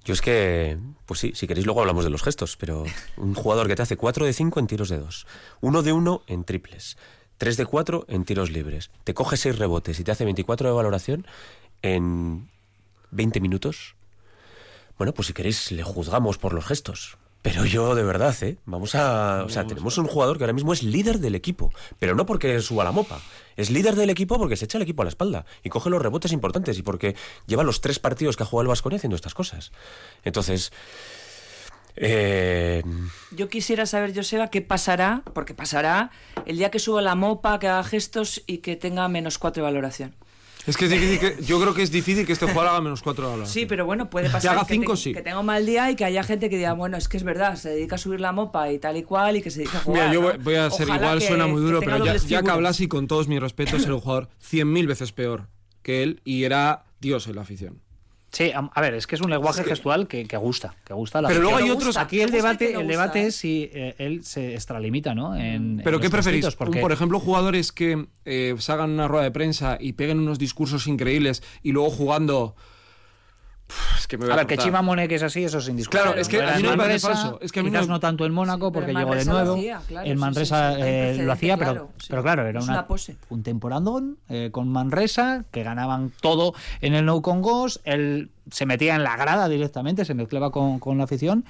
[0.05, 2.85] Yo es que, pues sí, si queréis luego hablamos de los gestos, pero
[3.17, 5.27] un jugador que te hace 4 de 5 en tiros de 2,
[5.61, 6.97] 1 de 1 en triples,
[7.37, 10.75] 3 de 4 en tiros libres, te coge 6 rebotes y te hace 24 de
[10.75, 11.27] valoración
[11.81, 12.49] en
[13.11, 13.95] 20 minutos.
[14.97, 17.17] Bueno, pues si queréis le juzgamos por los gestos.
[17.41, 18.57] Pero yo, de verdad, ¿eh?
[18.65, 19.43] Vamos a...
[19.45, 21.71] O sea, tenemos un jugador que ahora mismo es líder del equipo.
[21.97, 23.21] Pero no porque suba la mopa.
[23.55, 25.45] Es líder del equipo porque se echa el equipo a la espalda.
[25.63, 26.77] Y coge los rebotes importantes.
[26.77, 27.15] Y porque
[27.47, 29.71] lleva los tres partidos que ha jugado el Vasconia haciendo estas cosas.
[30.23, 30.73] Entonces...
[31.95, 32.83] Eh...
[33.31, 36.11] Yo quisiera saber, Joseba, qué pasará, porque pasará
[36.45, 39.71] el día que suba la mopa, que haga gestos y que tenga menos cuatro de
[39.71, 40.15] valoración.
[40.67, 43.01] Es que es difícil que, yo creo que es difícil que este jugador haga menos
[43.01, 43.53] 4 de valoración.
[43.53, 45.13] Sí, pero bueno, puede pasar que, haga que, cinco, te- sí.
[45.13, 47.23] que tenga un mal día y que haya gente que diga, bueno, es que es
[47.23, 49.77] verdad, se dedica a subir la mopa y tal y cual y que se dedica
[49.79, 50.09] a jugar.
[50.09, 52.15] Mira, yo voy, voy a ser Ojalá igual, que- suena muy que duro, pero ya,
[52.17, 55.47] ya que y con todos mis respetos, era un jugador 100.000 veces peor
[55.81, 57.81] que él y era Dios en la afición.
[58.31, 61.19] Sí, a a ver, es que es un lenguaje gestual que, que gusta, que gusta
[61.19, 64.23] a la Pero luego hay otros- Aquí el debate, el debate es si eh, él
[64.23, 65.35] se extralimita, ¿no?
[65.35, 66.39] En, ¿Pero en qué preferís?
[66.41, 70.19] hitos, porque- Un, por ejemplo, jugadores que eh, salgan una rueda de prensa y peguen
[70.19, 72.55] unos discursos increíbles y luego jugando...
[73.97, 74.57] Es que me voy A a, ver, que.
[74.57, 76.03] Chima Monek es así, eso es indiscutible.
[76.03, 77.93] Claro, es que a mí no me parece falso, es que a mí quizás no-
[77.95, 79.53] no tanto en Mónaco, porque llegó de Manresa lo nuevo.
[79.55, 82.07] hacía, claro, en sí, Manresa sí, sí, hay eh, lo hacía, pero, claro, sí.
[82.09, 83.15] pero claro, era una, una pose.
[83.29, 88.65] un temporadón eh, con Manresa, que ganaban todo en el No Con Ghost, él se
[88.65, 91.45] metía en la grada directamente, se mezclaba con, con la afición,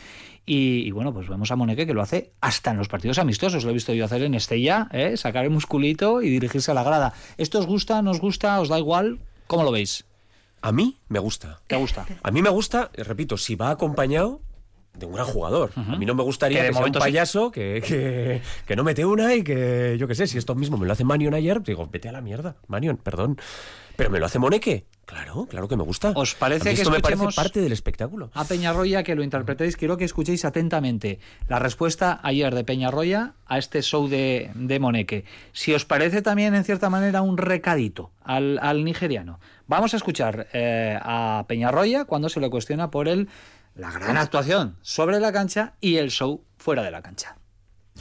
[0.45, 3.63] y, y bueno, pues vemos a Moneque que lo hace hasta en los partidos amistosos,
[3.63, 5.15] lo he visto yo hacer en Estella, ¿eh?
[5.15, 7.13] sacar el musculito y dirigirse a la grada.
[7.37, 9.19] ¿Esto os gusta, no os gusta, os da igual?
[9.47, 10.05] ¿Cómo lo veis?
[10.61, 11.61] A mí me gusta.
[11.67, 12.05] ¿Te gusta?
[12.21, 14.41] A mí me gusta, eh, repito, si va acompañado
[14.93, 15.71] de un gran jugador.
[15.75, 16.99] A mí no me gustaría Que que, sea un sí.
[16.99, 20.77] payaso que, que, que no mete una y que, yo qué sé, si esto mismo
[20.77, 23.37] me lo hace Manion ayer, digo, vete a la mierda, Manion, perdón.
[23.95, 24.85] Pero me lo hace Moneque.
[25.09, 26.11] Claro, claro que me gusta.
[26.13, 28.29] ¿Os parece que esto me parece parte del espectáculo?
[28.31, 29.75] a Peñarroya que lo interpretéis.
[29.75, 31.17] Quiero que escuchéis atentamente
[31.47, 35.25] la respuesta ayer de Peñarroya a este show de, de Moneque.
[35.51, 39.39] Si os parece también, en cierta manera, un recadito al, al nigeriano.
[39.65, 43.29] Vamos a escuchar eh, a Peñarroya cuando se le cuestiona por el,
[43.73, 47.38] la gran actuación sobre la cancha y el show fuera de la cancha.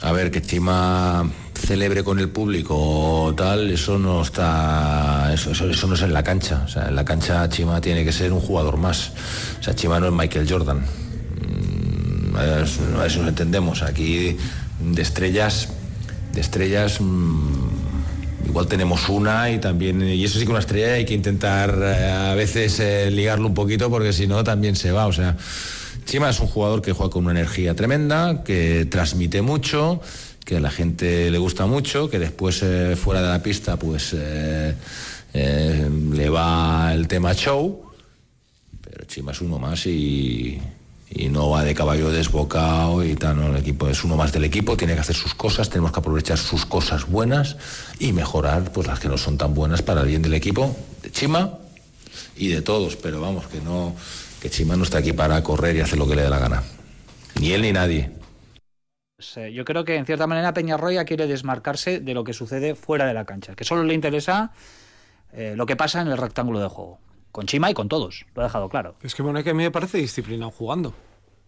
[0.01, 5.31] A ver, que Chima celebre con el público o tal, eso no está.
[5.33, 6.63] Eso, eso, eso no es en la cancha.
[6.65, 9.11] O sea, en la cancha Chima tiene que ser un jugador más.
[9.59, 10.77] O sea, Chima no es Michael Jordan.
[10.79, 13.81] Mm, A ver, a si nos entendemos.
[13.83, 14.37] Aquí
[14.79, 15.67] de estrellas,
[16.33, 17.01] de estrellas.
[17.01, 17.67] mm,
[18.47, 22.09] Igual tenemos una y también, y eso sí que una estrella hay que intentar eh,
[22.31, 25.05] a veces eh, ligarlo un poquito porque si no también se va.
[25.05, 25.35] O sea,
[26.09, 30.01] Chima es un jugador que juega con una energía tremenda, que transmite mucho,
[30.43, 34.15] que a la gente le gusta mucho, que después eh, fuera de la pista pues
[34.17, 34.73] eh,
[35.35, 37.91] eh, le va el tema show,
[38.81, 40.59] pero Chima es uno más y,
[41.29, 44.95] no va de caballo desbocado y tal, el equipo es uno más del equipo, tiene
[44.95, 47.55] que hacer sus cosas, tenemos que aprovechar sus cosas buenas
[47.99, 51.11] y mejorar pues las que no son tan buenas para el bien del equipo, de
[51.11, 51.59] Chima
[52.35, 53.95] y de todos, pero vamos, que no,
[54.41, 56.63] que Chima no está aquí para correr y hacer lo que le dé la gana.
[57.39, 58.11] Ni él ni nadie.
[59.15, 62.75] Pues, eh, yo creo que en cierta manera Peñarroya quiere desmarcarse de lo que sucede
[62.75, 64.51] fuera de la cancha, que solo le interesa
[65.33, 66.99] eh, lo que pasa en el rectángulo de juego.
[67.31, 68.95] Con Chima y con todos, lo ha dejado claro.
[69.03, 70.93] Es que Moneque a mí me parece disciplinado jugando.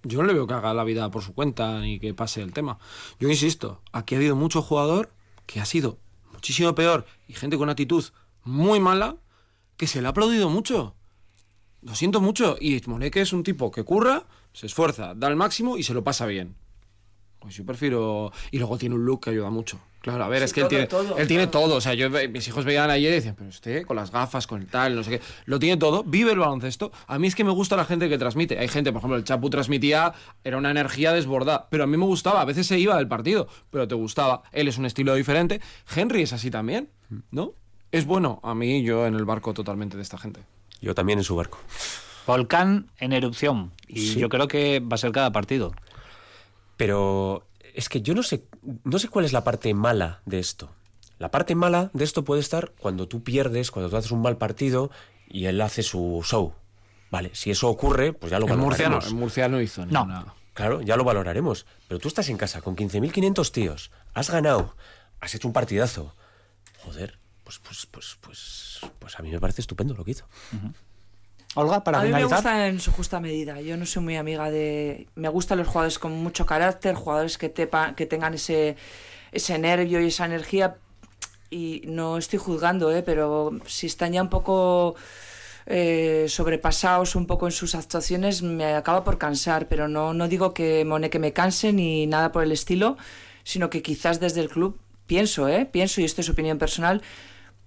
[0.03, 2.53] Yo no le veo que haga la vida por su cuenta ni que pase el
[2.53, 2.77] tema.
[3.19, 5.11] Yo insisto, aquí ha habido mucho jugador
[5.45, 5.97] que ha sido
[6.33, 8.03] muchísimo peor y gente con actitud
[8.43, 9.15] muy mala
[9.77, 10.95] que se le ha aplaudido mucho.
[11.81, 12.57] Lo siento mucho.
[12.59, 16.03] Y Moneque es un tipo que curra, se esfuerza, da el máximo y se lo
[16.03, 16.55] pasa bien.
[17.39, 18.31] Pues yo prefiero.
[18.51, 19.79] Y luego tiene un look que ayuda mucho.
[20.01, 21.75] Claro, a ver, Sí, es que él tiene todo, él tiene todo.
[21.75, 24.61] O sea, yo mis hijos veían ayer y decían, pero usted con las gafas, con
[24.61, 25.21] el tal, no sé qué.
[25.45, 26.91] Lo tiene todo, vive el baloncesto.
[27.05, 28.57] A mí es que me gusta la gente que transmite.
[28.57, 30.13] Hay gente, por ejemplo, el Chapu transmitía,
[30.43, 31.67] era una energía desbordada.
[31.69, 34.41] Pero a mí me gustaba, a veces se iba del partido, pero te gustaba.
[34.51, 35.61] Él es un estilo diferente.
[35.95, 36.89] Henry es así también,
[37.29, 37.53] ¿no?
[37.91, 38.39] Es bueno.
[38.41, 40.41] A mí, yo en el barco totalmente de esta gente.
[40.81, 41.59] Yo también en su barco.
[42.27, 43.71] Volcán en erupción.
[43.87, 44.19] Y Sí.
[44.19, 45.73] yo creo que va a ser cada partido.
[46.77, 48.43] Pero es que yo no sé,
[48.83, 50.69] no sé cuál es la parte mala de esto.
[51.19, 54.37] La parte mala de esto puede estar cuando tú pierdes, cuando tú haces un mal
[54.37, 54.89] partido
[55.29, 56.53] y él hace su show.
[57.11, 59.07] Vale, si eso ocurre, pues ya lo En Murcia, no, valoraremos.
[59.13, 60.33] en Murcia no hizo No.
[60.53, 61.65] Claro, ya lo valoraremos.
[61.87, 64.75] Pero tú estás en casa con 15.500 tíos, has ganado,
[65.19, 66.15] has hecho un partidazo.
[66.83, 67.19] Joder,
[67.59, 70.25] pues, pues, pues, pues, pues a mí me parece estupendo lo que hizo.
[71.55, 72.37] Olga, para a mí me finalizar.
[72.37, 73.59] gusta en su justa medida.
[73.61, 75.07] Yo no soy muy amiga de.
[75.15, 78.77] Me gustan los jugadores con mucho carácter, jugadores que, tepa- que tengan ese,
[79.33, 80.77] ese nervio y esa energía.
[81.49, 83.03] Y no estoy juzgando, ¿eh?
[83.03, 84.95] pero si están ya un poco
[85.65, 89.67] eh, sobrepasados un poco en sus actuaciones, me acaba por cansar.
[89.67, 92.95] Pero no, no digo que Mone que me canse ni nada por el estilo,
[93.43, 95.65] sino que quizás desde el club pienso, ¿eh?
[95.69, 97.01] pienso, y esto es opinión personal.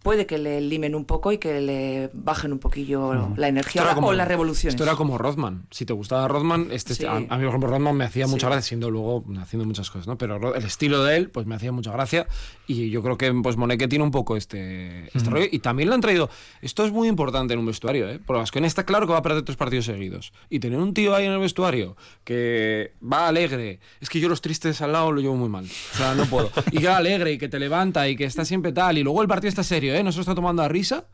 [0.05, 3.89] Puede que le limen un poco y que le bajen un poquillo la energía Esto
[3.91, 4.75] era como- o las revoluciones.
[4.75, 5.67] Esto era como Rodman.
[5.71, 7.07] Si te gustaba Rodman, este, Sí.
[7.07, 8.53] a, a mí, por ejemplo, Rodman me hacía mucha Sí.
[8.53, 10.19] gracia, siendo luego haciendo muchas cosas, ¿no?
[10.19, 12.27] Pero Ro- el estilo de él, pues me hacía mucha gracia.
[12.67, 15.47] Y yo creo que pues Moneque tiene un poco este, este rollo.
[15.51, 16.29] Y también le han traído.
[16.61, 18.21] Esto es muy importante en un vestuario, ¿eh?
[18.25, 20.35] Porque Vasconia está claro que va a perder tres partidos seguidos.
[20.51, 23.81] Y tener un tío ahí en el vestuario que va alegre.
[24.03, 25.65] Es que yo los tristes al lado lo llevo muy mal.
[25.65, 26.51] O sea, no puedo.
[26.73, 28.99] Y que va alegre y que te levanta y que está siempre tal.
[28.99, 30.03] Y luego el partido está serio, ¿eh?
[30.03, 31.05] No se lo está tomando a risa.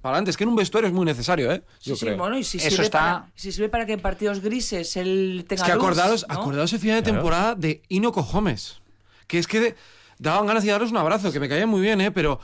[0.00, 1.62] Para adelante, es que en un vestuario es muy necesario, ¿eh?
[1.80, 2.16] Sí, Yo sí, creo.
[2.18, 5.44] bueno, y si Eso sirve, está- para, si sirve para que en partidos grises él
[5.48, 6.34] tenga Es que luz, acordados, ¿no?
[6.34, 8.80] acordados el final de temporada de Inoco Gómez.
[9.26, 9.74] Que es que de-
[10.18, 12.10] daban ganas de darles un abrazo, que me caía muy bien, ¿eh?
[12.12, 12.38] Pero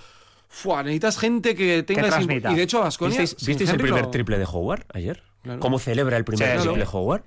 [0.49, 2.51] Fua, necesitas gente que tenga transmita.
[2.51, 3.20] Y de hecho, Vasconia.
[3.20, 5.22] ¿Visteis, visteis el primer triple de Howard ayer?
[5.43, 5.61] Claro.
[5.61, 6.91] ¿Cómo celebra el primer Sí, triple sí.
[6.93, 7.22] Howard?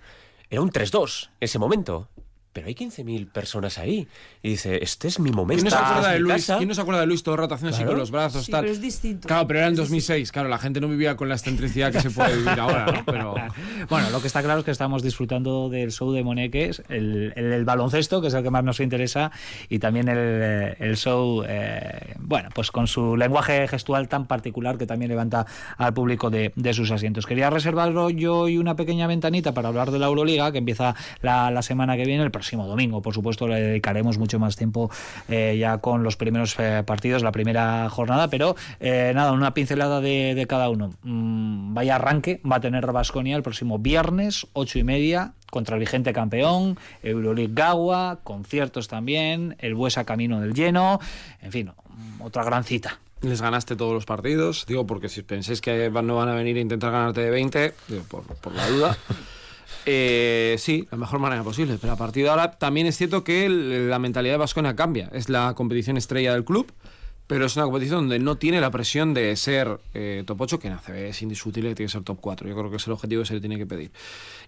[0.49, 2.09] Era un 3-2 ese momento.
[2.53, 4.07] Pero hay 15.000 personas ahí.
[4.43, 5.63] Y dice, este es mi momento.
[5.63, 6.33] ¿Quién no, se acuerda de Luis?
[6.33, 6.57] casa".
[6.57, 7.91] ¿Quién no se acuerda de Luis todo el rato haciendo así Claro.
[7.93, 8.45] con los brazos?
[8.45, 8.61] Sí, tal?
[8.61, 9.27] pero es distinto.
[9.29, 10.31] Claro, pero era en Es 2006.
[10.33, 13.05] Claro, la gente no vivía con la excentricidad que se puede vivir ahora, ¿no?
[13.05, 13.35] Pero.
[13.89, 17.53] Bueno, lo que está claro es que estamos disfrutando del show de Moneques, el, el,
[17.53, 19.31] el baloncesto, que es el que más nos interesa,
[19.69, 24.77] y también el, eh, el show, eh, bueno, pues con su lenguaje gestual tan particular
[24.77, 25.45] que también levanta
[25.77, 27.25] al público de, de sus asientos.
[27.25, 31.49] Quería reservarlo yo hoy una pequeña ventanita para hablar de la Euroliga, que empieza la,
[31.51, 33.03] la semana que viene, el próximo domingo.
[33.03, 34.89] Por supuesto, le dedicaremos mucho más tiempo
[35.29, 40.01] eh, ya con los primeros eh, partidos, la primera jornada, pero eh, nada, una pincelada
[40.01, 40.89] de, de cada uno.
[41.03, 45.81] Mm, vaya arranque va a tener Basconia el próximo viernes, ocho y media, contra el
[45.81, 50.99] vigente campeón, Euroleague Gawa, conciertos también, el Buesa Camino del Lleno,
[51.41, 51.71] en fin,
[52.19, 52.99] otra gran cita.
[53.21, 56.61] Les ganaste todos los partidos, digo, porque si pensáis que no van a venir a
[56.61, 58.97] intentar ganarte de 20, digo, por, por la duda.
[59.85, 63.45] Eh, sí, la mejor manera posible, pero a partir de ahora también es cierto que
[63.45, 65.09] el- la mentalidad de Vasconia cambia.
[65.13, 66.71] Es la competición estrella del club,
[67.27, 70.67] pero es una competición donde no tiene la presión de ser eh, top 8, que
[70.67, 72.47] en ACB es indiscutible que tiene que ser top 4.
[72.49, 73.91] Yo creo que es el objetivo que se le tiene que pedir.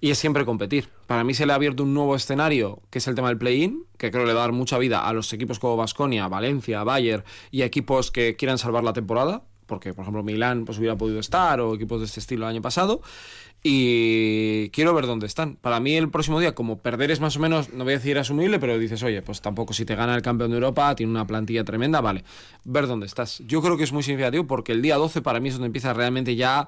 [0.01, 0.89] Y es siempre competir.
[1.07, 3.85] Para mí se le ha abierto un nuevo escenario, que es el tema del play-in,
[3.97, 7.23] que creo le va a dar mucha vida a los equipos como Vasconia, Valencia, Bayern
[7.51, 11.61] y equipos que quieran salvar la temporada, porque por ejemplo Milán pues hubiera podido estar
[11.61, 13.01] o equipos de este estilo el año pasado
[13.65, 15.55] y quiero ver dónde están.
[15.55, 18.19] Para mí el próximo día, como perder es más o menos, no voy a decir
[18.19, 21.25] asumible, pero dices, oye, pues tampoco si te gana el campeón de Europa, tiene una
[21.25, 22.25] plantilla tremenda, vale,
[22.65, 23.41] ver dónde estás.
[23.47, 25.93] Yo creo que es muy significativo porque el día 12 para mí es donde empieza
[25.93, 26.67] realmente ya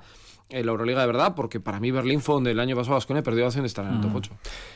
[0.50, 3.24] eh, la Euroliga de verdad, porque para mí Berlín fue donde el año pasado Vasconia
[3.24, 4.32] perdió la opción de estar en el top 8.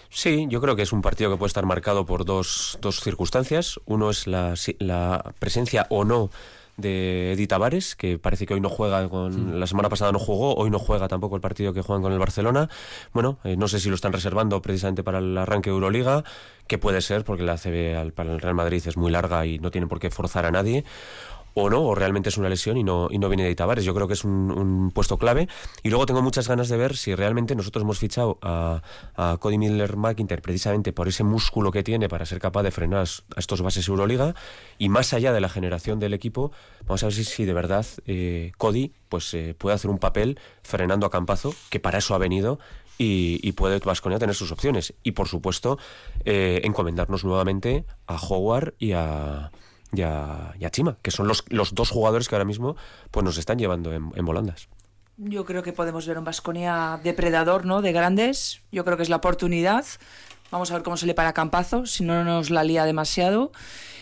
[0.09, 3.79] Sí, yo creo que es un partido que puede estar marcado por dos, dos circunstancias.
[3.85, 6.31] Uno es la, la presencia o no
[6.79, 10.55] de Eddie Tavares, que parece que hoy no juega con la semana pasada no jugó,
[10.55, 12.69] hoy no juega tampoco el partido que juegan con el Barcelona.
[13.13, 16.23] Bueno, eh, no sé si lo están reservando precisamente para el arranque de Euroliga,
[16.67, 19.59] que puede ser porque la ACB al- para el Real Madrid es muy larga y
[19.59, 20.83] no tienen por qué forzar a nadie.
[21.61, 23.83] O no, o realmente es una lesión y no, y no viene de Tavares.
[23.83, 25.49] Yo creo que es un, puesto clave.
[25.83, 28.81] Y luego tengo muchas ganas de ver si realmente nosotros hemos fichado a,
[29.39, 33.05] Cody Miller McIntyre precisamente por ese músculo que tiene para ser capaz de frenar
[33.35, 34.35] a estos bases Euroliga.
[34.77, 36.51] Y más allá de la generación del equipo,
[36.85, 41.05] vamos a ver si, de verdad eh, Cody pues, eh, puede hacer un papel frenando
[41.05, 42.59] a Campazo, que para eso ha venido.
[42.97, 44.93] Y, y puede Vasconia tener sus opciones.
[45.03, 45.77] Y por supuesto,
[46.25, 49.51] eh, encomendarnos nuevamente a Howard y a,
[49.91, 52.75] y a, y a Chima, que son los, los dos jugadores que ahora mismo
[53.11, 54.69] pues, nos están llevando en, en volandas.
[55.17, 57.81] Yo creo que podemos ver un Vasconia depredador, ¿no?
[57.81, 58.61] De grandes.
[58.71, 59.85] Yo creo que es la oportunidad.
[60.49, 63.51] Vamos a ver cómo se le para Campazo, si no nos la lía demasiado.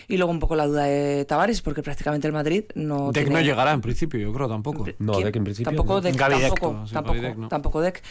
[0.08, 3.42] Y luego un poco la duda de Tavares, porque prácticamente el Madrid no Deck tiene...
[3.42, 4.86] no llegará en principio, yo creo tampoco.
[5.00, 5.26] No, ¿Quién?
[5.26, 5.72] Deck en principio.
[5.72, 6.02] Tampoco no.
[6.02, 7.48] Deck, tampoco, no, sí, tampoco, Deck no.
[7.50, 8.04] tampoco Deck.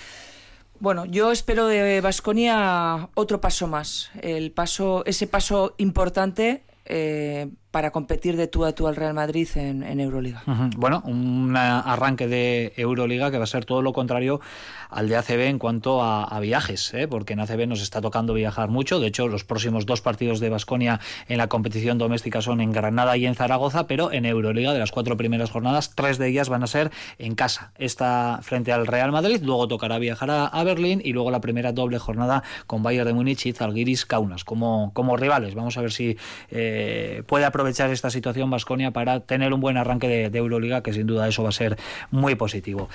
[0.78, 4.10] Bueno, yo espero de Vasconia otro paso más.
[4.20, 9.46] El paso, ese paso importante eh, para competir de tú a tú al Real Madrid
[9.54, 10.42] en, en Euroliga.
[10.46, 10.70] Ujú.
[10.78, 14.40] Bueno, un arranque de Euroliga que va a ser todo lo contrario
[14.88, 17.06] al de ACB en cuanto a, a viajes, ¿eh?
[17.06, 18.98] porque en ACB nos está tocando viajar mucho.
[18.98, 23.14] De hecho, los próximos dos partidos de Basconia en la competición doméstica son en Granada
[23.18, 26.62] y en Zaragoza, pero en Euroliga, de las cuatro primeras jornadas, tres de ellas van
[26.62, 27.72] a ser en casa.
[27.76, 31.72] Esta frente al Real Madrid, luego tocará viajar a, a Berlín y luego la primera
[31.72, 35.54] doble jornada con Bayern de Múnich y Zalgiris Kaunas como, como rivales.
[35.54, 36.16] Vamos a ver si
[36.50, 41.06] eh, puede aprovechar esta situación Basconia para tener un buen arranque de, Euroliga, que sin
[41.06, 41.76] duda eso va a ser
[42.10, 42.88] muy positivo.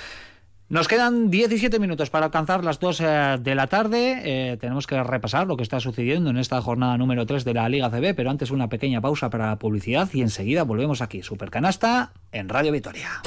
[0.69, 4.21] Nos quedan 17 minutos para alcanzar las 2 eh, de la tarde.
[4.23, 7.67] Eh, tenemos que repasar lo que está sucediendo en esta jornada número 3 de la
[7.67, 12.47] Liga CB, pero antes una pequeña pausa para publicidad y enseguida volvemos aquí, Supercanasta, en
[12.47, 13.21] Radio Vitoria.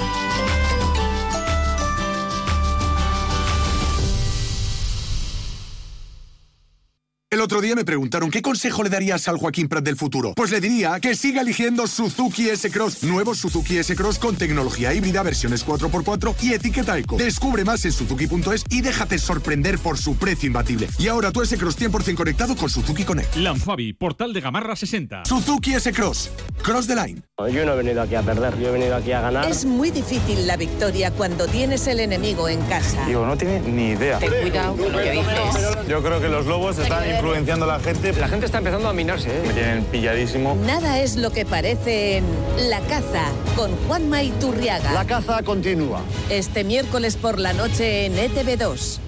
[7.35, 10.31] El otro día me preguntaron qué consejo le darías al Joaquín Prat del futuro.
[10.37, 13.03] Pues le diría que siga eligiendo Suzuki S-Cross.
[13.03, 17.17] Nuevo Suzuki S-Cross con tecnología híbrida, versiones 4x4 y etiqueta eco.
[17.17, 20.87] Descubre más en suzuki.es y déjate sorprender por su precio imbatible.
[20.97, 23.35] Y ahora tu S-Cross 100% conectado con Suzuki Connect.
[23.35, 25.25] Lanfabi, portal de Gamarra 60.
[25.25, 26.31] Suzuki S-Cross.
[26.63, 27.21] Cross the line.
[27.51, 29.51] Yo no he venido aquí a perder, yo he venido aquí a ganar.
[29.51, 33.05] Es muy difícil la victoria cuando tienes el enemigo en casa.
[33.05, 34.19] Digo, no tiene ni idea.
[34.19, 35.87] Ten cuidado con lo que dices.
[35.89, 38.13] Yo creo que los lobos están influenciando a la gente.
[38.13, 39.43] La gente está empezando a minarse, ¿eh?
[39.47, 40.55] Me tienen pilladísimo.
[40.65, 42.25] Nada es lo que parece en
[42.69, 44.93] La Caza con Juanma Iturriaga.
[44.93, 46.01] La caza continúa.
[46.29, 48.99] Este miércoles por la noche en E ETV2.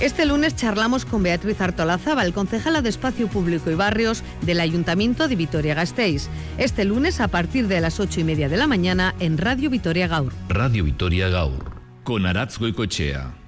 [0.00, 5.36] Este lunes charlamos con Beatriz Artolazábal, concejala de Espacio Público y Barrios del Ayuntamiento de
[5.36, 6.28] Vitoria-Gasteiz.
[6.56, 10.08] Este lunes a partir de las ocho y media de la mañana en Radio Vitoria
[10.08, 10.32] Gaur.
[10.48, 11.72] Radio Vitoria Gaur,
[12.04, 13.43] con Aratz Goicoechea.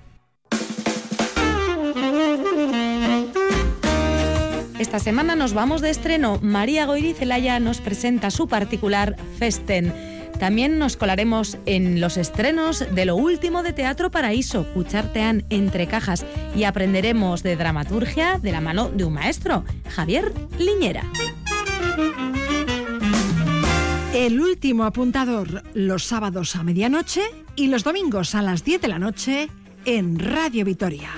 [4.79, 6.39] Esta semana nos vamos de estreno.
[6.43, 9.95] María Goiri Celaya nos presenta su particular Festen.
[10.39, 16.27] También nos colaremos en los estrenos de lo último de Teatro Paraíso, Cuchartean entre cajas,
[16.55, 21.05] y aprenderemos de dramaturgia de la mano de un maestro, Javier Liñera.
[24.13, 27.23] El último apuntador los sábados a medianoche
[27.55, 29.49] y los domingos a las 10 de la noche
[29.87, 31.11] en Radio Vitoria.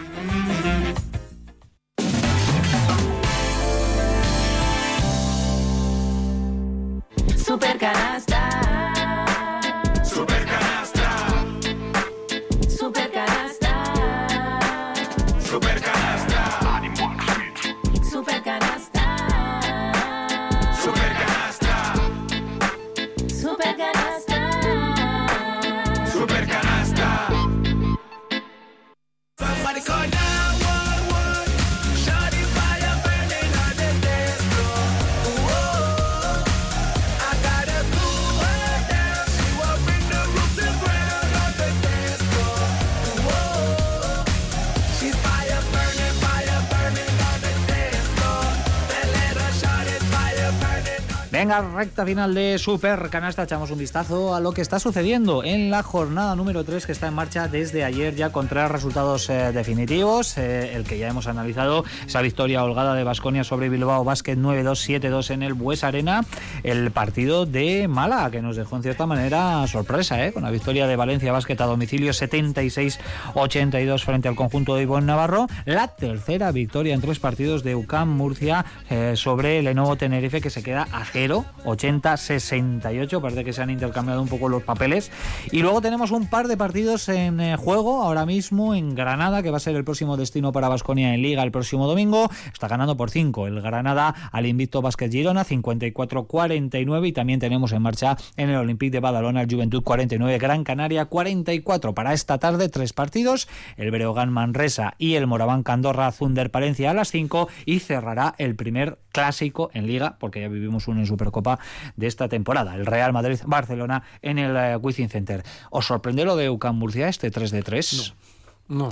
[51.49, 53.45] Venga, recta final de Super Canasta.
[53.45, 57.09] Echamos un vistazo a lo que está sucediendo en la jornada número 3 que está
[57.09, 60.37] en marcha desde ayer ya con tres resultados eh, definitivos.
[60.37, 65.01] Eh, el que ya hemos analizado, esa victoria holgada de Basconia sobre Bilbao Basket 9-2,
[65.01, 66.27] 7-2 en el Bues Arena.
[66.65, 70.87] El partido de Mala que nos dejó en cierta manera sorpresa, eh, con la victoria
[70.87, 75.47] de Valencia Basket a domicilio 76-82 frente al conjunto de Ivonne Navarro.
[75.65, 80.63] La tercera victoria en tres partidos de UCAM Murcia eh, sobre Lenovo Tenerife que se
[80.63, 81.07] queda a
[81.43, 83.21] 0, 80-68.
[83.21, 85.11] Parece que se han intercambiado un poco los papeles.
[85.51, 89.51] Y luego tenemos un par de partidos en eh, juego ahora mismo en Granada, que
[89.51, 92.31] va a ser el próximo destino para Basconia en Liga el próximo domingo.
[92.53, 97.09] Está ganando por 5 el Granada al Invicto Basket Girona, 54-49.
[97.09, 101.07] Y también tenemos en marcha en el Olympique de Badalona el Juventud 49, Gran Canaria
[101.07, 101.95] 44.
[101.95, 106.95] Para esta tarde, tres partidos: el Breogán Manresa y el Moraván Candorra Zunder Palencia a
[106.95, 107.49] las 5.
[107.67, 111.59] Y cerrará el primer clásico en Liga, porque ya vivimos uno en Supercopa
[111.97, 115.43] de esta temporada, el Real Madrid-Barcelona en el eh, Wizzing Center.
[115.71, 117.97] ¿Os sorprende lo de UCAM Murcia, este 3 de 3?
[117.97, 118.28] No,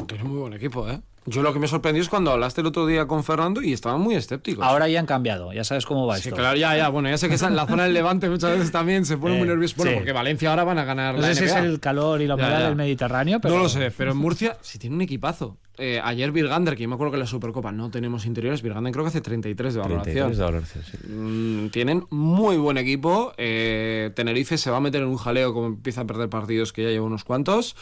[0.06, 1.00] tiene muy buen equipo, ¿eh?
[1.28, 4.00] Yo lo que me sorprendió es cuando hablaste el otro día con Fernando y estaban
[4.00, 4.64] muy escépticos.
[4.64, 6.36] Ahora ya han cambiado, ya sabes cómo va Sí, esto.
[6.36, 6.88] claro, ya, ya.
[6.88, 9.38] Bueno, ya sé que en la zona del Levante muchas veces también se pone Eh,
[9.38, 9.74] muy nervioso.
[9.76, 9.96] Bueno, sí.
[9.96, 12.36] porque Valencia ahora van a ganar No la sé si es el calor y la
[12.36, 13.56] humedad del Mediterráneo, pero...
[13.56, 15.56] No lo sé, pero en Murcia sí tiene un equipazo.
[15.78, 18.92] Eh, ayer Virgander, que yo me acuerdo que en la Supercopa no tenemos interiores, Virgander
[18.92, 20.14] creo que hace 33 de valoración.
[20.14, 20.96] 33 de valoración, sí.
[21.12, 23.32] Mm, tienen muy buen equipo.
[23.36, 26.84] Eh, Tenerife se va a meter en un jaleo como empieza a perder partidos que
[26.84, 27.74] ya lleva unos cuantos.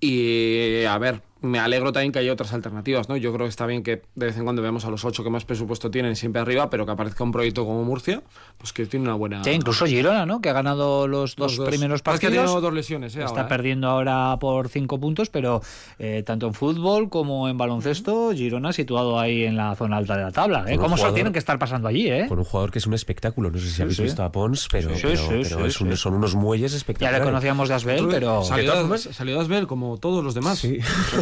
[0.00, 3.16] Y a ver, me alegro también que haya otras alternativas, ¿no?
[3.16, 5.30] Yo creo que está bien que de vez en cuando veamos a los ocho que
[5.30, 8.22] más presupuesto tienen siempre arriba, pero que aparezca un proyecto como Murcia,
[8.58, 9.42] pues que tiene una buena...
[9.44, 10.40] Sí, incluso Girona, ¿no?
[10.40, 11.68] Que ha ganado los dos, Los dos.
[11.68, 12.44] primeros Pasa que ha partidos.
[12.46, 13.20] tenido dos lesiones, ¿eh?
[13.20, 13.46] Está ahora, ¿eh?
[13.48, 15.62] perdiendo ahora por cinco puntos, pero
[15.98, 20.22] eh, tanto en fútbol como en baloncesto, Girona situado ahí en la zona alta de
[20.24, 20.64] la tabla.
[20.68, 20.76] ¿eh?
[20.76, 22.26] ¿Cómo se lo jugador- tienen que estar pasando allí, eh?
[22.28, 23.50] Con un jugador que es un espectáculo.
[23.50, 24.02] No sé si Sí, habéis sí.
[24.02, 25.96] visto a Pons, pero, Sí, pero- sí, pero sí, es un- sí.
[25.96, 27.20] son unos muelles Ya espectaculares.
[27.20, 28.40] le conocíamos de Asbel, pero...
[28.40, 30.58] De salió de Asbel como todos los demás.
[30.58, 30.78] Sí.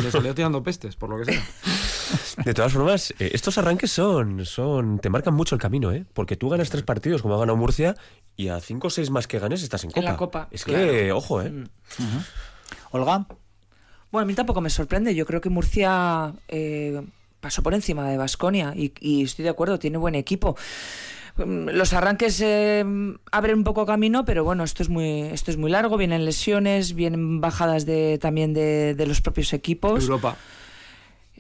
[0.09, 1.43] Le salió tirando pestes, por lo que sea.
[2.45, 4.99] De todas formas, eh, estos arranques son, son.
[4.99, 6.05] te marcan mucho el camino, ¿eh?
[6.15, 7.97] Porque tú ganas tres partidos, como ha ganado Murcia,
[8.37, 10.01] y a cinco o seis más que ganes estás en Copa.
[10.01, 10.91] En la Copa, Es claro.
[10.91, 11.53] que, ojo, ¿eh?
[12.91, 13.27] Olga.
[14.11, 15.15] Bueno, a mí tampoco me sorprende.
[15.15, 17.03] Yo creo que Murcia eh,
[17.41, 20.57] pasó por encima de Basconia y, y estoy de acuerdo, tiene buen equipo.
[21.39, 22.85] Mm, Los arranques eh,
[23.33, 26.95] abren un poco camino, pero bueno, esto es muy, esto es muy largo, vienen lesiones,
[26.95, 30.03] vienen bajadas de, también de, de los propios equipos.
[30.05, 30.37] Europa.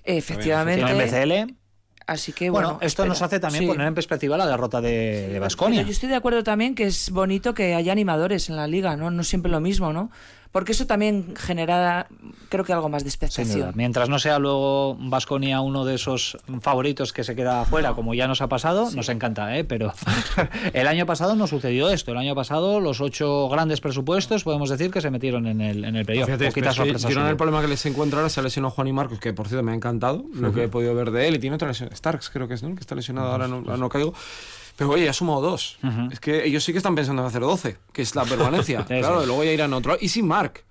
[0.05, 0.84] Efectivamente.
[0.84, 1.05] Tiene
[1.46, 1.55] BCL.
[2.07, 2.80] Así que Bueno, bueno.
[2.86, 3.68] esto nos hace también Sí.
[3.68, 5.26] poner en perspectiva la derrota de.
[5.30, 8.96] Pero yo estoy de acuerdo también que es bonito que haya animadores en la liga,
[8.96, 9.11] ¿no?
[9.11, 10.11] No siempre lo mismo, ¿no?
[10.53, 12.09] Porque eso también genera,
[12.49, 13.72] creo que algo más de expectación.
[13.74, 18.26] Mientras no sea luego Vasconia uno de esos favoritos que se queda afuera, como ya
[18.26, 19.64] nos ha pasado, nos encanta, ¿eh?
[19.64, 19.92] Pero
[20.72, 22.12] el año pasado no sucedió esto.
[22.12, 25.96] El año pasado los ocho grandes presupuestos, podemos decir que se metieron en el, en
[25.96, 27.28] el hubo.
[27.28, 29.62] el problema que les encuentra ahora se ha lesionado Juan y Marcos, que por cierto
[29.62, 31.36] me ha encantado lo que he podido ver de él.
[31.36, 32.74] Y tiene otra lesión, Starks creo que es, ¿no?
[32.74, 34.14] Que está lesionado, ahora no, ahora no caigo.
[34.79, 35.76] Pero oye, ha sumado dos.
[36.12, 38.85] Es que ellos sí que están pensando en hacer 12, que es la permanencia.
[38.87, 39.97] Claro, y luego ya irán a otro.
[40.01, 40.62] Y sin Mark.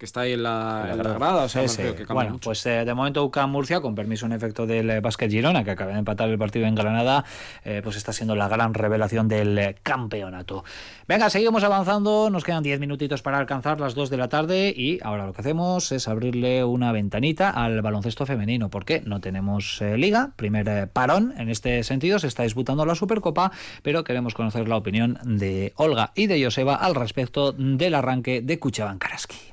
[0.00, 1.18] Que está ahí en la, en la grada.
[1.18, 1.42] grada.
[1.44, 1.92] O sea, Sí, sí.
[1.94, 2.44] que Bueno, mucho.
[2.48, 5.72] pues eh, de momento UCAM Murcia, con permiso en efecto del eh, Básquet Girona, que
[5.72, 7.26] acaba de empatar el partido en Granada,
[7.64, 10.64] eh, pues está siendo la gran revelación del eh, campeonato.
[11.06, 15.00] Venga, seguimos avanzando, nos quedan 10 minutitos para alcanzar las 2 de la tarde y
[15.02, 20.30] ahora lo que hacemos es abrirle una ventanita al baloncesto femenino, porque no tenemos liga,
[20.36, 25.18] primer parón en este sentido, se está disputando la Supercopa, pero queremos conocer la opinión
[25.24, 29.49] de Olga y de Joseba al respecto del arranque de Cuchaban Karaski.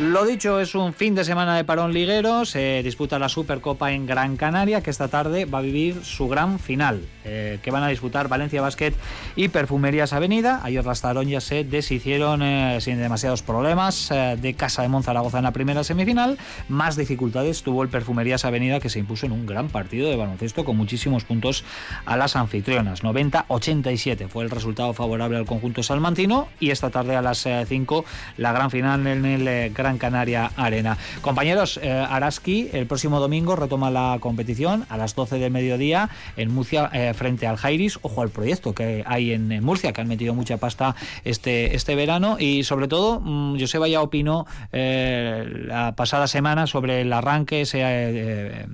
[0.00, 2.44] Lo dicho, es un fin de semana de parón liguero.
[2.44, 6.58] Se disputa la Supercopa en Gran Canaria, que esta tarde va a vivir su gran
[6.58, 8.92] final, eh, que van a disputar Valencia Basket
[9.36, 10.60] y Perfumerías Avenida.
[10.64, 15.44] Ayer las taronjas se deshicieron eh, sin demasiados problemas eh, de Casa de Monzaragoza en
[15.44, 16.38] la primera semifinal.
[16.68, 20.64] Más dificultades tuvo el Perfumerías Avenida, que se impuso en un gran partido de baloncesto
[20.64, 21.62] con muchísimos puntos
[22.04, 23.04] a las anfitrionas.
[23.04, 26.48] 90-87 fue el resultado favorable al conjunto salmantino.
[26.58, 28.04] Y esta tarde a las 5
[28.38, 30.96] la gran final en el eh, Gran Canaria Arena.
[31.20, 36.08] Compañeros, eh, Araski el próximo domingo retoma la competición a las 12 del mediodía
[36.38, 37.98] en Murcia eh, frente al Jairis.
[38.00, 42.38] Ojo al proyecto que hay en, Murcia, que han metido mucha pasta este, este verano.
[42.40, 47.80] Y sobre todo, mm, Joseba ya opinó eh, la pasada semana sobre el arranque, ese,
[47.82, 48.66] eh,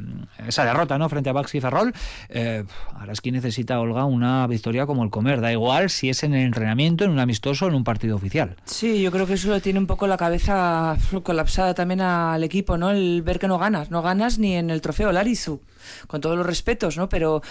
[0.47, 1.09] esa derrota ¿no?
[1.09, 1.93] frente a Baxi Ferrol.
[3.01, 5.41] Araski necesita, Olga, una victoria como el comer.
[5.41, 8.55] Da igual si es en el entrenamiento, en un amistoso en un partido oficial.
[8.65, 12.77] Sí, yo creo que eso le tiene un poco la cabeza colapsada también al equipo,
[12.77, 12.91] ¿no?
[12.91, 15.61] El ver que no ganas, no ganas ni en el trofeo Larizu,
[16.07, 17.09] con todos los respetos, ¿no?
[17.09, 17.43] Pero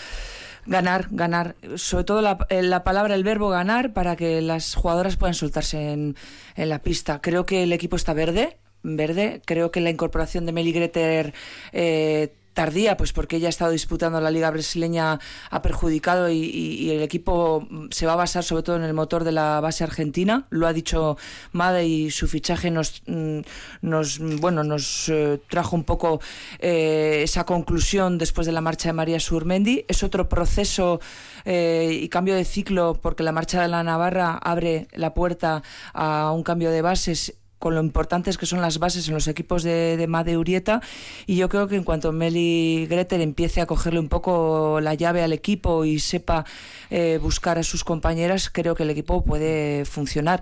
[0.66, 5.18] ganar, ganar, sobre todo la, eh, la palabra, el verbo ganar para que las jugadoras
[5.18, 6.16] puedan soltarse en,
[6.56, 7.22] en la pista.
[7.22, 9.42] Creo que el equipo está verde, verde.
[9.46, 11.34] Creo que la incorporación de Meli Greter
[11.72, 15.18] eh, tardía, pues porque ella ha estado disputando la liga brasileña,
[15.50, 19.32] ha perjudicado y, el equipo se va a basar sobre todo en el motor de
[19.32, 20.46] la base argentina.
[20.50, 21.16] Lo ha dicho
[21.54, 23.40] Made y su fichaje nos, mm,
[23.82, 26.20] nos bueno, nos eh, trajo un poco
[26.60, 29.86] eh, esa conclusión después de la marcha de María Surmendi.
[29.88, 31.00] Es otro proceso
[31.46, 36.34] eh, y cambio de ciclo porque la marcha de la Navarra abre la puerta a
[36.34, 39.98] un cambio de bases con lo importantes que son las bases en los equipos de,
[39.98, 40.82] de Made Urieta
[41.28, 45.22] y yo creo que en cuanto Meli Greter empiece a cogerle un poco la llave
[45.22, 46.46] al equipo y sepa
[46.90, 50.42] eh, buscar a sus compañeras, creo que el equipo puede funcionar.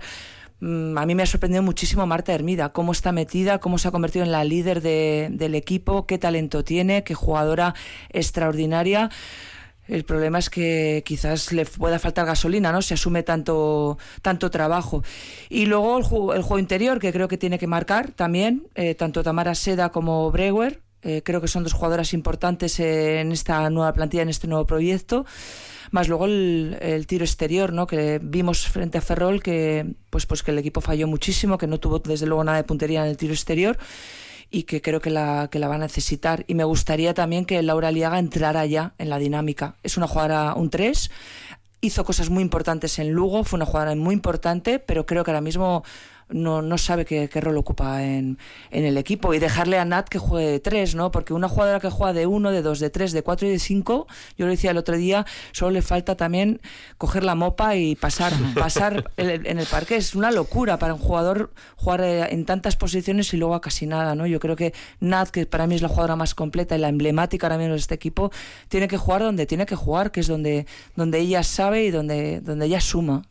[0.59, 3.91] Mm, A mí me ha sorprendido muchísimo Marta Hermida, cómo está metida, cómo se ha
[3.91, 7.73] convertido en la líder de- del equipo, qué talento tiene, qué jugadora
[8.09, 9.09] extraordinaria.
[9.87, 12.81] El problema es que quizás le pueda faltar gasolina, ¿no?
[12.81, 15.03] Se asume tanto, tanto trabajo.
[15.49, 19.23] Y luego el, el juego interior, que creo que tiene que marcar también, eh, tanto
[19.23, 20.81] Tamara Seda como Brewer.
[21.03, 25.25] eh, creo que son dos jugadoras importantes en esta nueva plantilla, en este nuevo proyecto.
[25.91, 27.87] Más luego el, el tiro exterior, ¿no?
[27.87, 31.79] Que vimos frente a Ferrol que, pues, pues que el equipo falló muchísimo, que no
[31.79, 33.77] tuvo desde luego nada de puntería en el tiro exterior
[34.49, 36.45] y que creo que la, que la va a necesitar.
[36.47, 39.75] Y me gustaría también que Laura Liaga entrara ya en la dinámica.
[39.83, 41.11] Es una jugadora un 3,
[41.81, 45.41] hizo cosas muy importantes en Lugo, fue una jugadora muy importante, pero creo que ahora
[45.41, 45.83] mismo
[46.29, 48.37] no, no sabe qué, qué rol ocupa en,
[48.71, 51.11] en el equipo y dejarle a Nat que juegue de tres, ¿no?
[51.11, 53.59] Porque una jugadora que juega de uno, de dos, de tres, de cuatro y de
[53.59, 54.07] cinco,
[54.37, 56.59] yo lo decía el otro día, solo le falta también
[56.97, 59.95] coger la mopa y pasar, pasar el- en el parque.
[59.95, 63.85] Es una locura para un jugador jugar eh, en tantas posiciones y luego a casi
[63.87, 64.27] nada, ¿no?
[64.27, 67.47] Yo creo que Nat, que para mí es la jugadora más completa y la emblemática
[67.47, 68.31] ahora mismo de este equipo,
[68.67, 70.65] tiene que jugar donde tiene que jugar, que es donde,
[70.95, 73.23] donde ella sabe y donde, donde ella suma.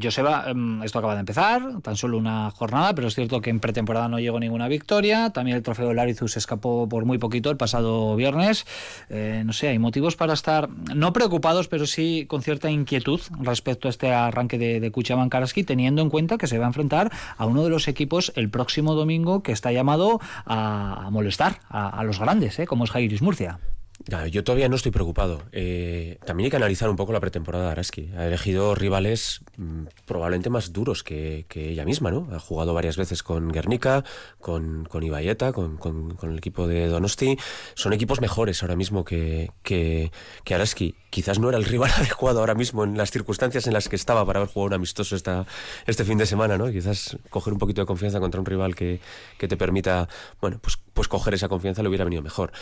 [0.00, 3.60] Joseba, em, esto acaba de empezar, tan solo una jornada, pero es cierto que en
[3.60, 5.30] pretemporada no llegó ninguna victoria.
[5.30, 8.66] También el trofeo Larizus escapó por muy poquito el pasado viernes.
[9.10, 13.88] Eh, no sé, hay motivos para estar no preocupados, pero sí con cierta inquietud respecto
[13.88, 14.92] a este arranque de, de
[15.28, 18.50] Karaski, teniendo en cuenta que se va a enfrentar a uno de los equipos el
[18.50, 22.66] próximo domingo que está llamado a, a molestar a, a los grandes, ¿eh?
[22.66, 23.58] como es Jairis Murcia.
[24.30, 25.42] Yo todavía no estoy preocupado.
[25.52, 28.10] Eh, también hay que analizar un poco la pretemporada de Araski.
[28.16, 32.28] Ha elegido rivales mm, probablemente más duros que, ella misma, ¿no?
[32.34, 34.04] Ha jugado varias veces con Guernica,
[34.40, 35.02] con, con
[35.52, 37.36] con, con- con el equipo de Donosti.
[37.74, 40.10] Son equipos mejores ahora mismo que, que,
[40.44, 40.94] que Araski.
[41.10, 44.24] Quizás no era el rival adecuado ahora mismo en las circunstancias en las que estaba
[44.26, 45.46] para haber jugado un amistoso esta,
[45.86, 46.70] este fin de semana, ¿no?
[46.70, 49.00] Quizás coger un poquito de confianza contra un rival que,
[49.38, 50.08] que te permita,
[50.40, 52.52] bueno, pues, pues coger esa confianza le hubiera venido mejor.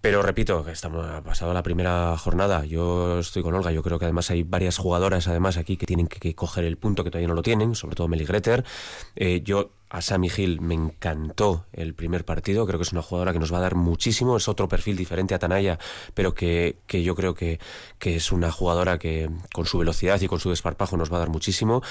[0.00, 2.64] Pero repito, que estamos ha pasado la primera jornada.
[2.64, 3.72] Yo estoy con Olga.
[3.72, 7.04] Yo creo que además hay varias jugadoras además aquí que tienen que, coger el punto
[7.04, 8.64] que todavía no lo tienen, sobre todo Meli Greter.
[9.16, 13.32] Eh, yo A Sammy Hill me encantó el primer partido, creo que es una jugadora
[13.32, 15.78] que nos va a dar muchísimo, es otro perfil diferente a Tanaya,
[16.14, 17.58] pero que, que yo creo que,
[17.98, 21.20] que es una jugadora que con su velocidad y con su desparpajo nos va a
[21.20, 21.82] dar muchísimo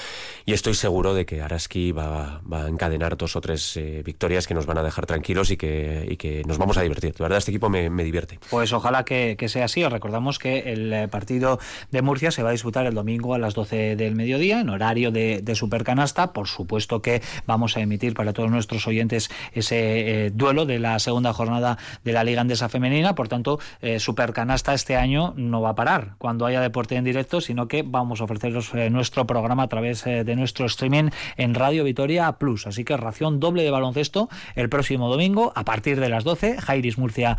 [0.46, 4.46] y estoy seguro de que Araski va, va a encadenar dos o tres eh, victorias
[4.46, 7.14] que nos van a dejar tranquilos y que, y que nos vamos a divertir.
[7.18, 8.38] La verdad, este equipo me, me divierte.
[8.50, 9.82] Pues ojalá que, que sea así.
[9.84, 11.58] Os recordamos que el eh, partido
[11.90, 15.10] de Murcia se va a disputar el domingo a las 12 del mediodía en horario
[15.10, 16.32] de, de Supercanasta.
[16.32, 20.98] Por supuesto que vamos a emitir para todos nuestros oyentes ese eh, duelo de la
[20.98, 23.14] segunda jornada de la Liga Andesa Femenina.
[23.14, 27.40] Por tanto, eh, Supercanasta este año no va a parar cuando haya deporte en directo,
[27.40, 31.54] sino que vamos a ofreceros eh, nuestro programa a través eh, de nuestro streaming en
[31.54, 32.66] Radio Vitoria Plus.
[32.66, 36.58] Así que ración doble de baloncesto el próximo domingo a partir de las 12.
[36.58, 37.38] Jairis Murcia,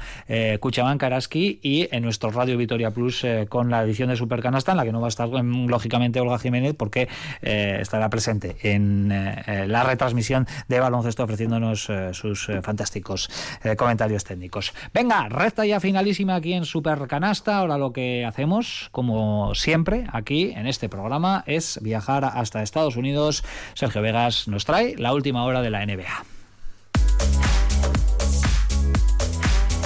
[0.59, 4.85] Cuchamán Karaski y en nuestro Radio Vitoria Plus con la edición de Supercanasta en la
[4.85, 7.07] que no va a estar em, lógicamente Olga Jiménez porque
[7.41, 13.29] estará presente en la retransmisión de baloncesto ofreciéndonos eh, sus eh, fantásticos
[13.63, 14.73] eh, comentarios técnicos.
[14.93, 17.57] Venga, recta ya finalísima aquí en Supercanasta.
[17.57, 23.43] Ahora lo que hacemos, como siempre, aquí en este programa es viajar hasta Estados Unidos.
[23.73, 26.38] Sergio Vegas nos trae la última hora de la NBA.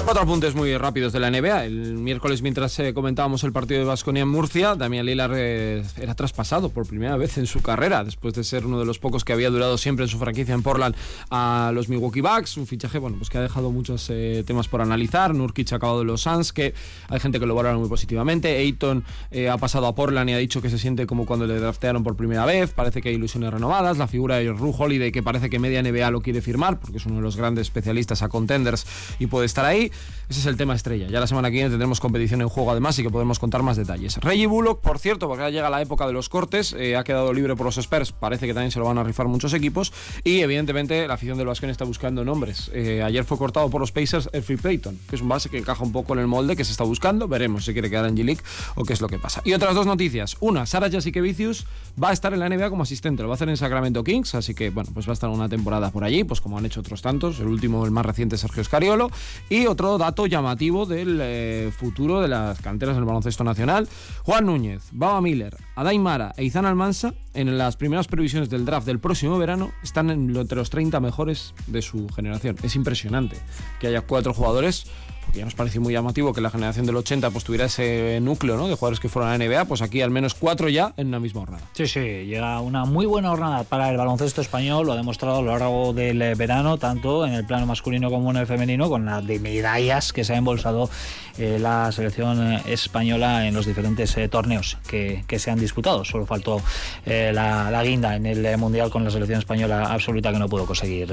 [0.04, 1.64] Cuatro apuntes muy rápidos de la NBA.
[1.64, 6.14] El miércoles, mientras eh, comentábamos el partido de Vasconia en Murcia, Damián Lillard eh, era
[6.14, 9.32] traspasado por primera vez en su carrera, después de ser uno de los pocos que
[9.32, 10.94] había durado siempre en su franquicia en Portland
[11.30, 12.58] a los Milwaukee Bucks.
[12.58, 15.34] Un fichaje bueno, pues que ha dejado muchos eh, temas por analizar.
[15.34, 16.74] Nurkic ha acabado de los Suns, que
[17.08, 18.58] hay gente que lo valora muy positivamente.
[18.58, 19.06] Ayton
[19.50, 22.18] ha pasado a Portland y ha dicho que se siente como cuando le draftearon por
[22.18, 22.74] primera vez.
[22.74, 23.98] Parece que hay ilusiones renovadas.
[23.98, 27.06] La figura de Ru Holiday, que parece que media NBA lo quiere firmar, porque es
[27.06, 28.86] uno de los grandes especialistas a contenders
[29.18, 29.93] y puede estar ahí.
[30.30, 31.08] Ese es el tema estrella.
[31.10, 33.78] Ya la semana que viene tendremos competición en juego además y que podemos contar más
[33.78, 34.18] detalles.
[34.18, 37.34] Reggie Bullock, por cierto, porque ahora llega la época de los cortes, eh, ha quedado
[37.34, 38.14] libre por los Spurs.
[38.14, 39.94] Parece que también se lo van a rifar muchos equipos.
[40.24, 42.72] Y evidentemente la afición del Vasconia está buscando nombres.
[42.74, 45.58] Eh, ayer fue cortado por los Pacers el Free Payton, que es un base que
[45.58, 47.28] encaja un poco en el molde que se está buscando.
[47.28, 48.42] Veremos si quiere quedar en G-League
[48.76, 49.42] o qué es lo que pasa.
[49.46, 50.38] Y otras dos noticias.
[50.40, 51.68] Una, Sara Jasikevicius
[52.02, 53.22] va a estar en la NBA como asistente.
[53.22, 55.50] Lo va a hacer en Sacramento Kings, así que bueno, pues va a estar una
[55.50, 57.40] temporada por allí, pues como han hecho otros tantos.
[57.40, 59.12] El último, el más reciente, Sergio Scariolo.
[59.50, 63.88] Y otro dato llamativo del eh, futuro de las canteras del baloncesto nacional.
[64.24, 68.88] Juan Núñez, Baba Miller, Adai Mara e Izan Almansa, en las primeras previsiones del draft
[68.88, 72.56] del próximo verano, están entre los 30 mejores de su generación.
[72.64, 73.38] Es impresionante
[73.80, 74.88] que haya cuatro jugadores
[75.26, 78.68] porque ya nos pareció muy llamativo que la generación del 80 pues tuviera ese núcleo
[78.68, 81.20] de jugadores que fueron a la NBA, pues aquí al menos cuatro ya en una
[81.20, 81.64] misma jornada.
[81.74, 85.42] Sí, sí, llega una muy buena jornada para el baloncesto español, lo ha demostrado a
[85.42, 89.06] lo largo del eh, verano, tanto en el plano masculino como en el femenino, con
[89.06, 90.90] la de medallas que se ha embolsado
[91.38, 96.06] eh, la selección eh, española en los diferentes eh, torneos que, se han disputado.
[96.06, 96.62] Solo faltó
[97.06, 100.68] eh, la, la guinda en el Mundial con la selección española absoluta que no pudo
[100.68, 101.10] conseguir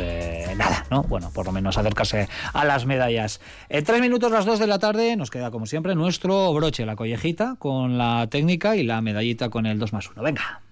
[0.56, 1.02] nada, ¿no?
[1.04, 3.40] Bueno, por lo menos acercarse a las medallas.
[3.70, 6.96] En tres minutos, las dos de la tarde, nos queda como siempre nuestro broche, la
[6.96, 10.22] collejita, con la técnica y la medallita con el 2 más 1.
[10.22, 10.62] Venga.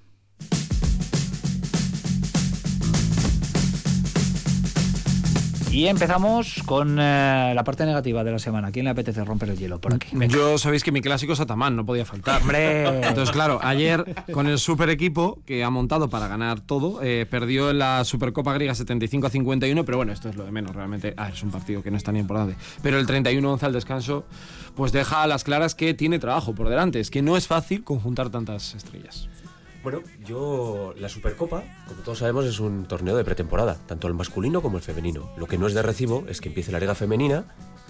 [5.79, 8.67] Y empezamos con eh, la parte negativa de la semana.
[8.67, 10.09] ¿A quién le apetece romper el hielo por aquí?
[10.27, 12.43] Yo sabéis que mi clásico es Atamán, no podía faltar.
[12.43, 13.07] ¡Hombre!
[13.07, 17.71] Entonces, claro, ayer con el super equipo que ha montado para ganar todo, eh, perdió
[17.71, 21.15] en la Supercopa griega 75 a 51, pero bueno, esto es lo de menos realmente.
[21.17, 22.57] Ah, es un partido que no es tan importante.
[22.83, 24.25] Pero el 31-11 al descanso,
[24.75, 26.99] pues deja a las claras que tiene trabajo por delante.
[26.99, 29.29] Es que no es fácil conjuntar tantas estrellas.
[29.91, 34.61] Bueno, yo la Supercopa, como todos sabemos, es un torneo de pretemporada, tanto el masculino
[34.61, 35.31] como el femenino.
[35.39, 37.47] Lo que no es de recibo es que empiece la liga femenina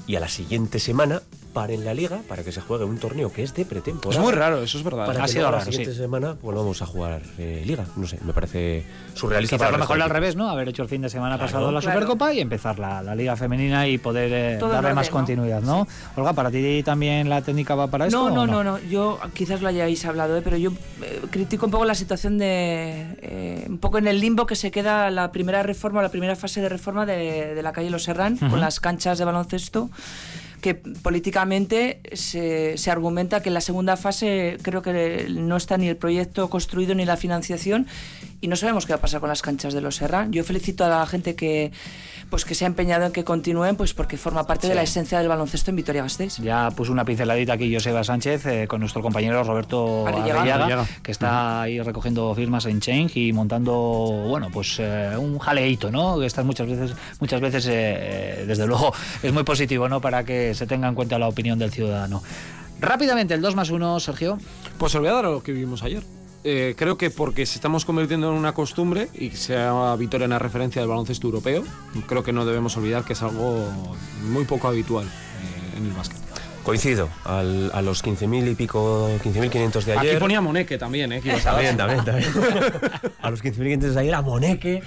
[0.06, 1.22] y a la siguiente semana
[1.60, 4.20] paren la liga para que se juegue un torneo que es de pretemporada.
[4.20, 5.06] Es muy raro, eso es verdad.
[5.06, 5.98] Para Ha que sido luego raro, la siguiente sí.
[6.00, 7.84] semana volvamos a jugar eh, liga.
[7.96, 8.84] No sé, me parece
[9.14, 9.56] surrealista.
[9.56, 10.48] Quizás para a lo mejor al revés, ¿no?
[10.48, 11.96] Haber hecho el fin de semana Claro, pasado la claro.
[12.00, 15.12] Supercopa y empezar la, la Liga Femenina y poder eh, darle orden, más ¿no?
[15.12, 15.86] continuidad, ¿no?
[16.16, 18.30] Olga, ¿para ti también la técnica va para esto?
[18.30, 18.78] No, no, no, no.
[18.88, 20.42] Yo quizás lo hayáis hablado, ¿eh?
[20.44, 20.70] pero yo
[21.02, 23.06] eh, critico un poco la situación de.
[23.20, 26.60] eh, un poco en el limbo que se queda la primera reforma, la primera fase
[26.60, 28.50] de reforma de, de la calle Los Serrán, Ujú.
[28.50, 29.90] con las canchas de baloncesto.
[30.60, 35.88] Que políticamente se, se argumenta que en la segunda fase creo que no está ni
[35.88, 37.86] el proyecto construido ni la financiación
[38.40, 40.32] y no sabemos qué va a pasar con las canchas de los Serrán.
[40.32, 41.72] Yo felicito a la gente que
[42.30, 44.68] pues que se ha empeñado en que continúen, pues porque forma parte Sí.
[44.68, 46.36] de la esencia del baloncesto en Vitoria-Gasteiz.
[46.38, 50.40] Ya puso una pinceladita aquí Joseba Sánchez eh, con nuestro compañero Roberto Arrillaga.
[50.42, 50.86] Arrillaga, Arrillaga.
[51.02, 53.72] que está ahí recogiendo firmas en Change y montando,
[54.28, 56.18] bueno, pues eh, un jaleíto, ¿no?
[56.20, 60.00] Que estas muchas veces, muchas veces, eh, eh, desde luego, es muy positivo, ¿no?
[60.02, 62.22] Para que se tenga en cuenta la opinión del ciudadano.
[62.78, 64.38] Rápidamente, el 2 más 1, Sergio.
[64.76, 66.02] Pues os voy a dar a lo que vimos ayer.
[66.50, 70.80] Eh, creo que porque se estamos convirtiendo en una costumbre y sea Vitoria una referencia
[70.80, 71.62] del baloncesto europeo,
[72.06, 73.70] creo que no debemos olvidar que es algo
[74.22, 76.27] muy poco habitual eh, en el básquet.
[76.68, 80.10] Coincido, al- a los 15.000 y pico, 15.500 de ayer.
[80.12, 81.20] Aquí ponía Moneque también, ¿eh?
[81.22, 82.30] que ibas a También, también, también.
[83.22, 84.82] a los 15.500 de ayer, a Moneque.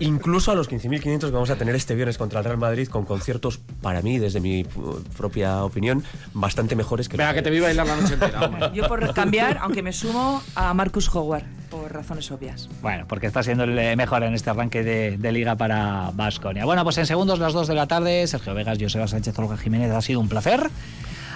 [0.00, 3.04] Incluso a los 15.500 que vamos a tener este viernes contra el Real Madrid con
[3.04, 6.02] conciertos, para mí, desde mi pu- propia opinión,
[6.32, 8.40] bastante mejores que Venga, los que te vi bailar la noche entera.
[8.46, 8.70] hombre.
[8.72, 12.68] Yo por cambiar, aunque me sumo a Marcus Howard, por razones obvias.
[12.82, 16.64] Bueno, porque está siendo el eh, mejor en este arranque de, de liga para Vasconia.
[16.64, 19.92] Bueno, pues en segundos, las 2 de la tarde, Sergio Vegas, Joseba Sánchez, Olga Jiménez,
[19.92, 20.68] ha sido un placer.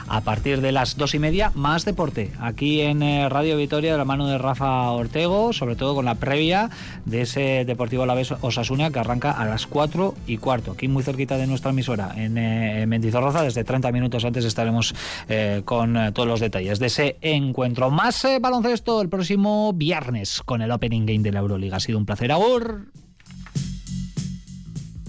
[0.09, 2.31] A partir de las dos y media, más deporte.
[2.41, 6.17] Aquí en eh, Radio Vitoria, de la mano de Rafa Ortego, sobre todo con la
[6.17, 6.71] previa
[7.05, 10.73] de ese Deportivo Alavés Osasuna que arranca a las 4 y cuarto.
[10.73, 13.43] Aquí muy cerquita de nuestra emisora, en, eh, en Mendizorroza.
[13.43, 14.95] Desde 30 minutos antes estaremos
[15.29, 17.91] eh, con eh, todos los detalles de ese encuentro.
[17.91, 21.77] Más baloncesto el próximo viernes con el Opening Game de la Euroliga.
[21.77, 22.89] Ha sido un placer, Agur.